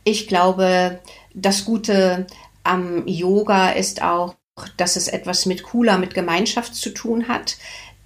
Ich 0.05 0.29
glaube, 0.29 0.99
das 1.35 1.65
Gute 1.65 2.27
am 2.65 3.07
Yoga 3.07 3.71
ist 3.71 4.03
auch, 4.03 4.35
dass 4.77 4.97
es 4.97 5.09
etwas 5.09 5.47
mit 5.47 5.63
Cooler, 5.63 5.99
mit 5.99 6.15
Gemeinschaft 6.15 6.75
zu 6.75 6.91
tun 6.91 7.29
hat. 7.29 7.57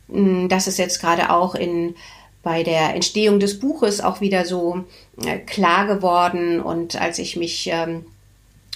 Hm, 0.09 0.49
das 0.49 0.67
ist 0.67 0.79
jetzt 0.79 1.01
gerade 1.01 1.31
auch 1.31 1.55
in 1.55 1.95
bei 2.43 2.63
der 2.63 2.95
Entstehung 2.95 3.41
des 3.41 3.59
Buches 3.59 4.01
auch 4.01 4.21
wieder 4.21 4.45
so 4.45 4.85
äh, 5.25 5.39
klar 5.39 5.87
geworden 5.87 6.61
und 6.61 7.01
als 7.01 7.19
ich 7.19 7.37
mich 7.37 7.69
ähm, 7.73 8.05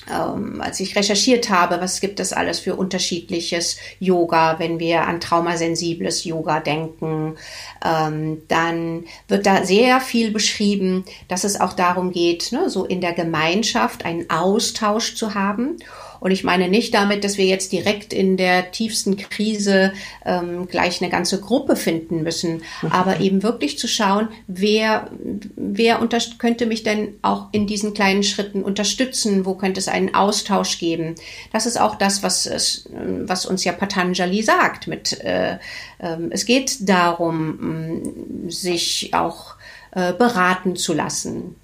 ähm, 0.09 0.61
als 0.61 0.79
ich 0.81 0.94
recherchiert 0.94 1.50
habe, 1.50 1.81
was 1.81 2.00
gibt 2.00 2.20
es 2.20 2.33
alles 2.33 2.61
für 2.61 2.76
unterschiedliches 2.76 3.76
Yoga, 3.98 4.59
wenn 4.59 4.79
wir 4.79 5.02
an 5.02 5.20
traumasensibles 5.20 6.24
Yoga 6.24 6.61
denken, 6.61 7.37
ähm, 7.85 8.42
dann 8.48 9.05
wird 9.26 9.46
da 9.46 9.64
sehr 9.64 10.00
viel 10.00 10.31
beschrieben, 10.31 11.05
dass 11.29 11.44
es 11.44 11.61
auch 11.61 11.72
darum 11.72 12.12
geht, 12.12 12.52
ne, 12.52 12.70
so 12.70 12.85
in 12.85 13.00
der 13.00 13.14
Gemeinschaft 13.14 14.05
einen 14.05 14.31
Austausch 14.31 15.16
zu 15.16 15.35
haben 15.35 15.76
Und 16.20 16.31
ich 16.31 16.44
meine 16.44 16.68
nicht 16.68 16.94
damit, 16.94 17.24
dass 17.24 17.38
wir 17.38 17.46
jetzt 17.46 17.72
direkt 17.72 18.12
in 18.12 18.37
der 18.37 18.70
tiefsten 18.70 19.16
Krise 19.16 19.92
ähm, 20.24 20.66
gleich 20.68 21.00
eine 21.00 21.11
ganze 21.11 21.40
Gruppe 21.40 21.76
finden 21.76 22.22
müssen, 22.22 22.62
mhm. 22.83 22.92
aber 22.92 23.20
eben 23.20 23.42
wirklich 23.42 23.79
zu 23.79 23.88
schauen, 23.88 24.29
wer, 24.46 25.11
wer 25.57 26.00
unter 26.00 26.18
könnte 26.38 26.66
mich 26.66 26.83
denn 26.83 27.14
auch 27.22 27.48
in 27.52 27.66
diesen 27.66 27.94
kleinen 27.94 28.22
Schritten 28.22 28.62
unterstützen, 28.62 29.44
wo 29.44 29.55
könnte 29.55 29.81
es 29.81 29.88
einen 29.88 30.14
Austausch 30.14 30.79
geben. 30.79 31.14
Das 31.52 31.66
ist 31.66 31.81
auch 31.81 31.96
das, 31.96 32.22
was, 32.22 32.46
es, 32.46 32.88
was 32.90 33.46
uns 33.46 33.64
ja 33.64 33.72
Patanjali 33.72 34.42
sagt. 34.42 34.87
Mit, 34.87 35.20
äh, 35.20 35.55
äh, 35.98 36.16
es 36.31 36.46
geht 36.46 36.88
darum, 36.88 38.48
sich 38.48 39.11
auch 39.12 39.57
äh, 39.92 40.12
beraten 40.12 40.76
zu 40.76 40.92
lassen. 40.92 41.57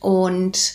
Und 0.00 0.74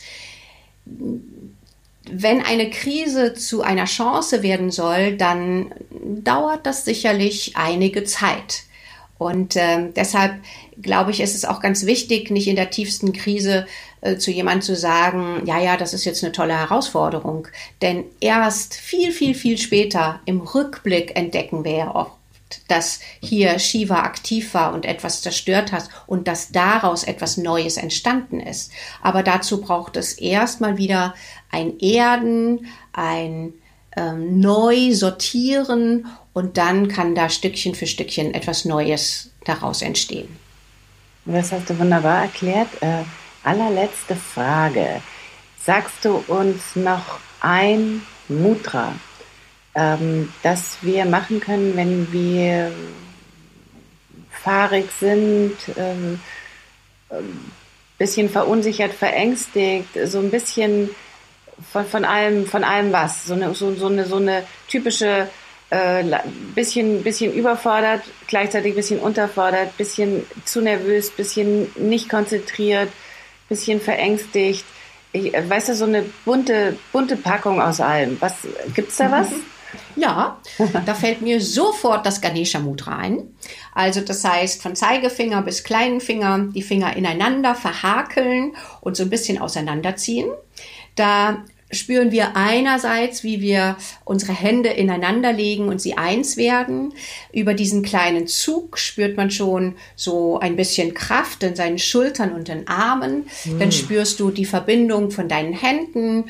wenn 2.09 2.41
eine 2.41 2.69
Krise 2.69 3.33
zu 3.33 3.61
einer 3.61 3.85
Chance 3.85 4.43
werden 4.43 4.71
soll, 4.71 5.17
dann 5.17 5.71
dauert 5.91 6.65
das 6.65 6.85
sicherlich 6.85 7.53
einige 7.55 8.03
Zeit. 8.03 8.63
Und 9.17 9.55
äh, 9.55 9.89
deshalb 9.95 10.33
glaube 10.81 11.11
ich, 11.11 11.21
ist 11.21 11.35
es 11.35 11.45
auch 11.45 11.59
ganz 11.59 11.85
wichtig, 11.85 12.31
nicht 12.31 12.47
in 12.47 12.55
der 12.55 12.71
tiefsten 12.71 13.13
Krise 13.13 13.67
äh, 14.01 14.17
zu 14.17 14.31
jemand 14.31 14.63
zu 14.63 14.75
sagen, 14.75 15.43
ja, 15.45 15.59
ja, 15.59 15.77
das 15.77 15.93
ist 15.93 16.05
jetzt 16.05 16.23
eine 16.23 16.31
tolle 16.31 16.57
Herausforderung. 16.57 17.47
Denn 17.83 18.05
erst 18.19 18.73
viel, 18.73 19.11
viel, 19.11 19.35
viel 19.35 19.59
später 19.59 20.19
im 20.25 20.41
Rückblick 20.41 21.15
entdecken 21.15 21.63
wir 21.63 21.71
ja 21.71 21.91
dass 22.67 22.99
hier 23.19 23.59
Shiva 23.59 24.01
aktiv 24.01 24.53
war 24.53 24.73
und 24.73 24.85
etwas 24.85 25.21
zerstört 25.21 25.71
hat 25.71 25.89
und 26.07 26.27
dass 26.27 26.51
daraus 26.51 27.03
etwas 27.03 27.37
Neues 27.37 27.77
entstanden 27.77 28.39
ist. 28.39 28.71
Aber 29.01 29.23
dazu 29.23 29.61
braucht 29.61 29.97
es 29.97 30.13
erstmal 30.13 30.77
wieder 30.77 31.13
ein 31.51 31.79
Erden, 31.79 32.67
ein 32.93 33.53
ähm, 33.95 34.39
neu 34.39 34.93
sortieren 34.93 36.07
und 36.33 36.57
dann 36.57 36.87
kann 36.87 37.15
da 37.15 37.29
Stückchen 37.29 37.75
für 37.75 37.87
Stückchen 37.87 38.33
etwas 38.33 38.65
Neues 38.65 39.31
daraus 39.45 39.81
entstehen. 39.81 40.29
Das 41.25 41.51
hast 41.51 41.69
du 41.69 41.77
wunderbar 41.77 42.23
erklärt. 42.23 42.69
Äh, 42.81 43.03
allerletzte 43.43 44.15
Frage. 44.15 45.01
Sagst 45.63 46.03
du 46.03 46.23
uns 46.27 46.75
noch 46.75 47.19
ein 47.41 48.01
Mutra, 48.27 48.93
ähm, 49.75 50.31
das 50.43 50.77
wir 50.81 51.05
machen 51.05 51.39
können, 51.39 51.75
wenn 51.75 52.11
wir 52.11 52.71
fahrig 54.31 54.89
sind, 54.99 55.55
ähm, 55.77 56.19
ähm, 57.11 57.51
bisschen 57.97 58.29
verunsichert, 58.29 58.93
verängstigt, 58.93 59.89
so 60.05 60.19
ein 60.19 60.31
bisschen 60.31 60.89
von, 61.71 61.85
von 61.85 62.03
allem, 62.03 62.47
von 62.47 62.63
allem 62.63 62.91
was, 62.91 63.25
so 63.25 63.35
eine, 63.35 63.53
so, 63.53 63.75
so 63.75 63.87
eine, 63.87 64.05
so 64.05 64.15
eine 64.15 64.43
typische 64.67 65.29
äh, 65.69 66.03
bisschen, 66.55 67.03
bisschen 67.03 67.33
überfordert, 67.33 68.01
gleichzeitig 68.27 68.75
bisschen 68.75 68.99
unterfordert, 68.99 69.77
bisschen 69.77 70.25
zu 70.45 70.61
nervös, 70.61 71.11
bisschen 71.11 71.71
nicht 71.75 72.09
konzentriert, 72.09 72.89
bisschen 73.47 73.79
verängstigt. 73.79 74.65
Ich, 75.13 75.33
äh, 75.33 75.49
weißt 75.49 75.69
du, 75.69 75.75
so 75.75 75.85
eine 75.85 76.03
bunte, 76.25 76.77
bunte 76.91 77.15
Packung 77.15 77.61
aus 77.61 77.79
allem. 77.79 78.17
Was 78.19 78.47
gibt's 78.73 78.97
da 78.97 79.11
was? 79.11 79.29
Ja, 79.95 80.39
da 80.85 80.93
fällt 80.93 81.21
mir 81.21 81.41
sofort 81.41 82.05
das 82.05 82.21
Ganesha 82.21 82.59
Mudra 82.59 82.97
ein. 82.97 83.33
Also 83.73 84.01
das 84.01 84.23
heißt, 84.23 84.61
von 84.61 84.75
Zeigefinger 84.75 85.41
bis 85.41 85.63
kleinen 85.63 86.01
Finger 86.01 86.47
die 86.53 86.61
Finger 86.61 86.95
ineinander 86.95 87.55
verhakeln 87.55 88.53
und 88.81 88.97
so 88.97 89.03
ein 89.03 89.09
bisschen 89.09 89.37
auseinanderziehen. 89.39 90.29
Da 90.95 91.43
spüren 91.71 92.11
wir 92.11 92.35
einerseits, 92.35 93.23
wie 93.23 93.41
wir 93.41 93.77
unsere 94.03 94.33
Hände 94.33 94.69
ineinander 94.69 95.31
legen 95.31 95.69
und 95.69 95.81
sie 95.81 95.97
eins 95.97 96.37
werden. 96.37 96.93
Über 97.31 97.53
diesen 97.53 97.81
kleinen 97.81 98.27
Zug 98.27 98.77
spürt 98.77 99.17
man 99.17 99.31
schon 99.31 99.75
so 99.95 100.39
ein 100.39 100.55
bisschen 100.55 100.93
Kraft 100.93 101.43
in 101.43 101.55
seinen 101.55 101.79
Schultern 101.79 102.33
und 102.33 102.47
den 102.47 102.67
Armen. 102.67 103.27
Mhm. 103.45 103.59
Dann 103.59 103.71
spürst 103.71 104.19
du 104.19 104.31
die 104.31 104.45
Verbindung 104.45 105.11
von 105.11 105.27
deinen 105.27 105.53
Händen, 105.53 106.25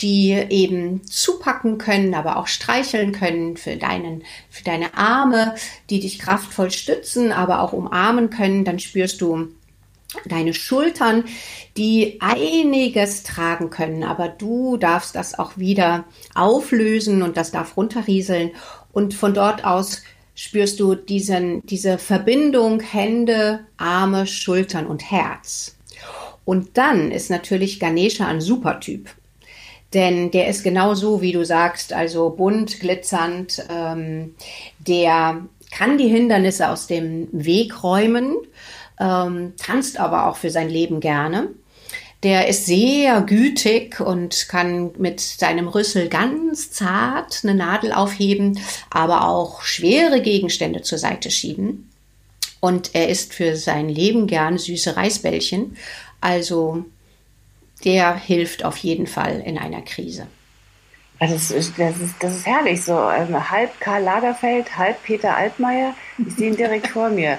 die 0.00 0.30
eben 0.32 1.04
zupacken 1.04 1.78
können, 1.78 2.14
aber 2.14 2.36
auch 2.36 2.46
streicheln 2.46 3.12
können 3.12 3.56
für 3.56 3.76
deinen, 3.76 4.22
für 4.48 4.64
deine 4.64 4.94
Arme, 4.94 5.54
die 5.90 6.00
dich 6.00 6.18
kraftvoll 6.18 6.70
stützen, 6.70 7.32
aber 7.32 7.62
auch 7.62 7.72
umarmen 7.72 8.30
können. 8.30 8.64
Dann 8.64 8.78
spürst 8.78 9.20
du 9.20 9.48
deine 10.24 10.54
Schultern, 10.54 11.24
die 11.76 12.18
einiges 12.20 13.24
tragen 13.24 13.70
können, 13.70 14.04
aber 14.04 14.28
du 14.28 14.76
darfst 14.76 15.14
das 15.14 15.38
auch 15.38 15.58
wieder 15.58 16.04
auflösen 16.34 17.22
und 17.22 17.36
das 17.36 17.50
darf 17.50 17.76
runterrieseln 17.76 18.52
und 18.92 19.14
von 19.14 19.34
dort 19.34 19.64
aus 19.64 20.02
spürst 20.34 20.80
du 20.80 20.94
diesen, 20.94 21.66
diese 21.66 21.98
Verbindung 21.98 22.80
Hände, 22.80 23.66
Arme, 23.76 24.26
Schultern 24.26 24.86
und 24.86 25.10
Herz. 25.10 25.76
Und 26.44 26.78
dann 26.78 27.10
ist 27.10 27.28
natürlich 27.28 27.80
Ganesha 27.80 28.26
ein 28.26 28.40
Supertyp. 28.40 29.10
Denn 29.94 30.30
der 30.30 30.48
ist 30.48 30.62
genau 30.62 30.94
so, 30.94 31.22
wie 31.22 31.32
du 31.32 31.44
sagst, 31.44 31.92
also 31.92 32.30
bunt, 32.30 32.80
glitzernd. 32.80 33.64
Ähm, 33.70 34.34
der 34.78 35.40
kann 35.70 35.98
die 35.98 36.08
Hindernisse 36.08 36.68
aus 36.68 36.86
dem 36.86 37.28
Weg 37.32 37.82
räumen 37.82 38.36
ähm, 39.00 39.54
tanzt 39.56 39.98
aber 39.98 40.26
auch 40.26 40.36
für 40.36 40.50
sein 40.50 40.68
Leben 40.68 41.00
gerne. 41.00 41.48
Der 42.24 42.48
ist 42.48 42.66
sehr 42.66 43.20
gütig 43.20 44.00
und 44.00 44.48
kann 44.48 44.90
mit 44.98 45.20
seinem 45.20 45.68
Rüssel 45.68 46.08
ganz 46.08 46.72
zart 46.72 47.40
eine 47.44 47.54
Nadel 47.54 47.92
aufheben, 47.92 48.58
aber 48.90 49.28
auch 49.28 49.62
schwere 49.62 50.20
Gegenstände 50.20 50.82
zur 50.82 50.98
Seite 50.98 51.30
schieben. 51.30 51.90
Und 52.60 52.96
er 52.96 53.08
isst 53.08 53.34
für 53.34 53.54
sein 53.54 53.88
Leben 53.88 54.26
gern 54.26 54.58
süße 54.58 54.96
Reisbällchen. 54.96 55.76
Also 56.20 56.84
der 57.84 58.16
hilft 58.16 58.64
auf 58.64 58.76
jeden 58.78 59.06
Fall 59.06 59.40
in 59.40 59.58
einer 59.58 59.82
Krise. 59.82 60.26
Das 61.20 61.32
ist, 61.32 61.78
das 61.78 61.98
ist, 61.98 62.14
das 62.20 62.36
ist 62.36 62.46
herrlich 62.46 62.82
so. 62.84 62.92
Ähm, 63.10 63.50
halb 63.50 63.80
Karl 63.80 64.02
Lagerfeld, 64.02 64.76
halb 64.76 65.02
Peter 65.02 65.36
Altmaier. 65.36 65.94
Ich 66.24 66.34
sehe 66.34 66.48
ihn 66.48 66.56
direkt 66.56 66.88
vor 66.92 67.08
mir. 67.08 67.38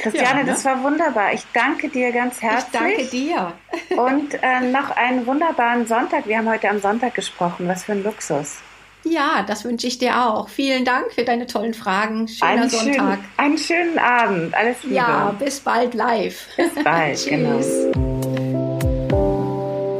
Christiane, 0.00 0.40
ja, 0.40 0.44
ne? 0.44 0.44
das 0.46 0.64
war 0.64 0.82
wunderbar. 0.82 1.32
Ich 1.32 1.42
danke 1.52 1.88
dir 1.88 2.12
ganz 2.12 2.42
herzlich. 2.42 2.66
Ich 2.72 2.78
danke 2.78 3.04
dir. 3.06 3.52
Und 3.96 4.34
äh, 4.42 4.60
noch 4.60 4.90
einen 4.90 5.26
wunderbaren 5.26 5.86
Sonntag. 5.86 6.26
Wir 6.26 6.38
haben 6.38 6.48
heute 6.48 6.68
am 6.68 6.80
Sonntag 6.80 7.14
gesprochen. 7.14 7.68
Was 7.68 7.84
für 7.84 7.92
ein 7.92 8.02
Luxus. 8.02 8.56
Ja, 9.04 9.44
das 9.46 9.64
wünsche 9.64 9.86
ich 9.86 9.98
dir 9.98 10.24
auch. 10.24 10.48
Vielen 10.48 10.84
Dank 10.84 11.12
für 11.12 11.24
deine 11.24 11.46
tollen 11.46 11.74
Fragen. 11.74 12.26
Schöner 12.26 12.50
einen 12.50 12.68
Sonntag. 12.68 12.94
Schönen, 12.94 13.24
einen 13.36 13.58
schönen 13.58 13.98
Abend. 13.98 14.54
Alles 14.54 14.82
Liebe. 14.82 14.96
Ja, 14.96 15.34
bis 15.38 15.60
bald 15.60 15.94
live. 15.94 16.48
Bis 16.56 16.82
bald, 16.82 17.26
genau. 17.28 18.35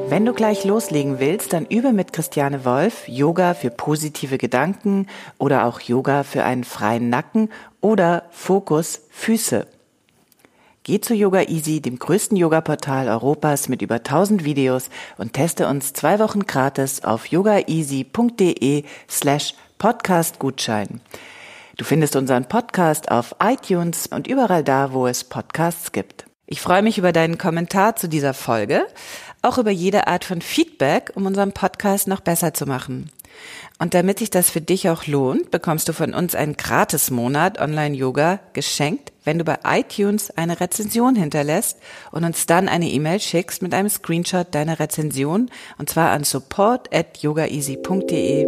Wenn 0.08 0.24
du 0.24 0.32
gleich 0.32 0.64
loslegen 0.64 1.18
willst, 1.18 1.52
dann 1.52 1.66
übe 1.66 1.92
mit 1.92 2.12
Christiane 2.12 2.64
Wolf 2.64 3.08
Yoga 3.08 3.54
für 3.54 3.70
positive 3.70 4.38
Gedanken 4.38 5.08
oder 5.36 5.66
auch 5.66 5.80
Yoga 5.80 6.22
für 6.22 6.44
einen 6.44 6.62
freien 6.62 7.10
Nacken 7.10 7.50
oder 7.80 8.22
Fokus 8.30 9.02
Füße. 9.10 9.66
Geh 10.84 11.00
zu 11.00 11.12
Yoga 11.12 11.42
Easy, 11.42 11.80
dem 11.82 11.98
größten 11.98 12.36
Yoga-Portal 12.36 13.08
Europas 13.08 13.68
mit 13.68 13.82
über 13.82 13.96
1000 13.96 14.44
Videos 14.44 14.90
und 15.18 15.32
teste 15.32 15.66
uns 15.66 15.92
zwei 15.92 16.20
Wochen 16.20 16.46
gratis 16.46 17.02
auf 17.02 17.26
yogaeasy.de 17.26 18.84
slash 19.10 19.54
podcastgutschein. 19.78 21.00
Du 21.76 21.84
findest 21.84 22.14
unseren 22.14 22.44
Podcast 22.44 23.10
auf 23.10 23.34
iTunes 23.42 24.06
und 24.06 24.28
überall 24.28 24.62
da, 24.62 24.92
wo 24.92 25.08
es 25.08 25.24
Podcasts 25.24 25.90
gibt. 25.90 26.26
Ich 26.48 26.60
freue 26.60 26.82
mich 26.82 26.96
über 26.96 27.10
deinen 27.10 27.38
Kommentar 27.38 27.96
zu 27.96 28.08
dieser 28.08 28.32
Folge, 28.32 28.86
auch 29.46 29.59
über 29.59 29.70
jede 29.70 30.06
Art 30.06 30.24
von 30.24 30.42
Feedback, 30.42 31.12
um 31.14 31.26
unseren 31.26 31.52
Podcast 31.52 32.09
noch 32.09 32.20
besser 32.20 32.52
zu 32.52 32.66
machen. 32.66 33.11
Und 33.78 33.92
damit 33.92 34.18
sich 34.18 34.30
das 34.30 34.48
für 34.50 34.61
dich 34.62 34.88
auch 34.88 35.06
lohnt, 35.06 35.50
bekommst 35.50 35.88
du 35.88 35.92
von 35.92 36.14
uns 36.14 36.35
einen 36.35 36.56
Gratis-Monat 36.56 37.61
Online-Yoga 37.61 38.40
geschenkt, 38.54 39.12
wenn 39.24 39.38
du 39.38 39.44
bei 39.44 39.59
iTunes 39.64 40.30
eine 40.30 40.61
Rezension 40.61 41.14
hinterlässt 41.16 41.78
und 42.11 42.24
uns 42.24 42.46
dann 42.46 42.68
eine 42.68 42.88
E-Mail 42.88 43.20
schickst 43.20 43.61
mit 43.61 43.74
einem 43.74 43.90
Screenshot 43.90 44.54
deiner 44.54 44.78
Rezension 44.80 45.50
und 45.78 45.90
zwar 45.90 46.11
an 46.11 46.24
support 46.24 46.94
at 46.94 47.18
yogaeasy.de. 47.18 48.46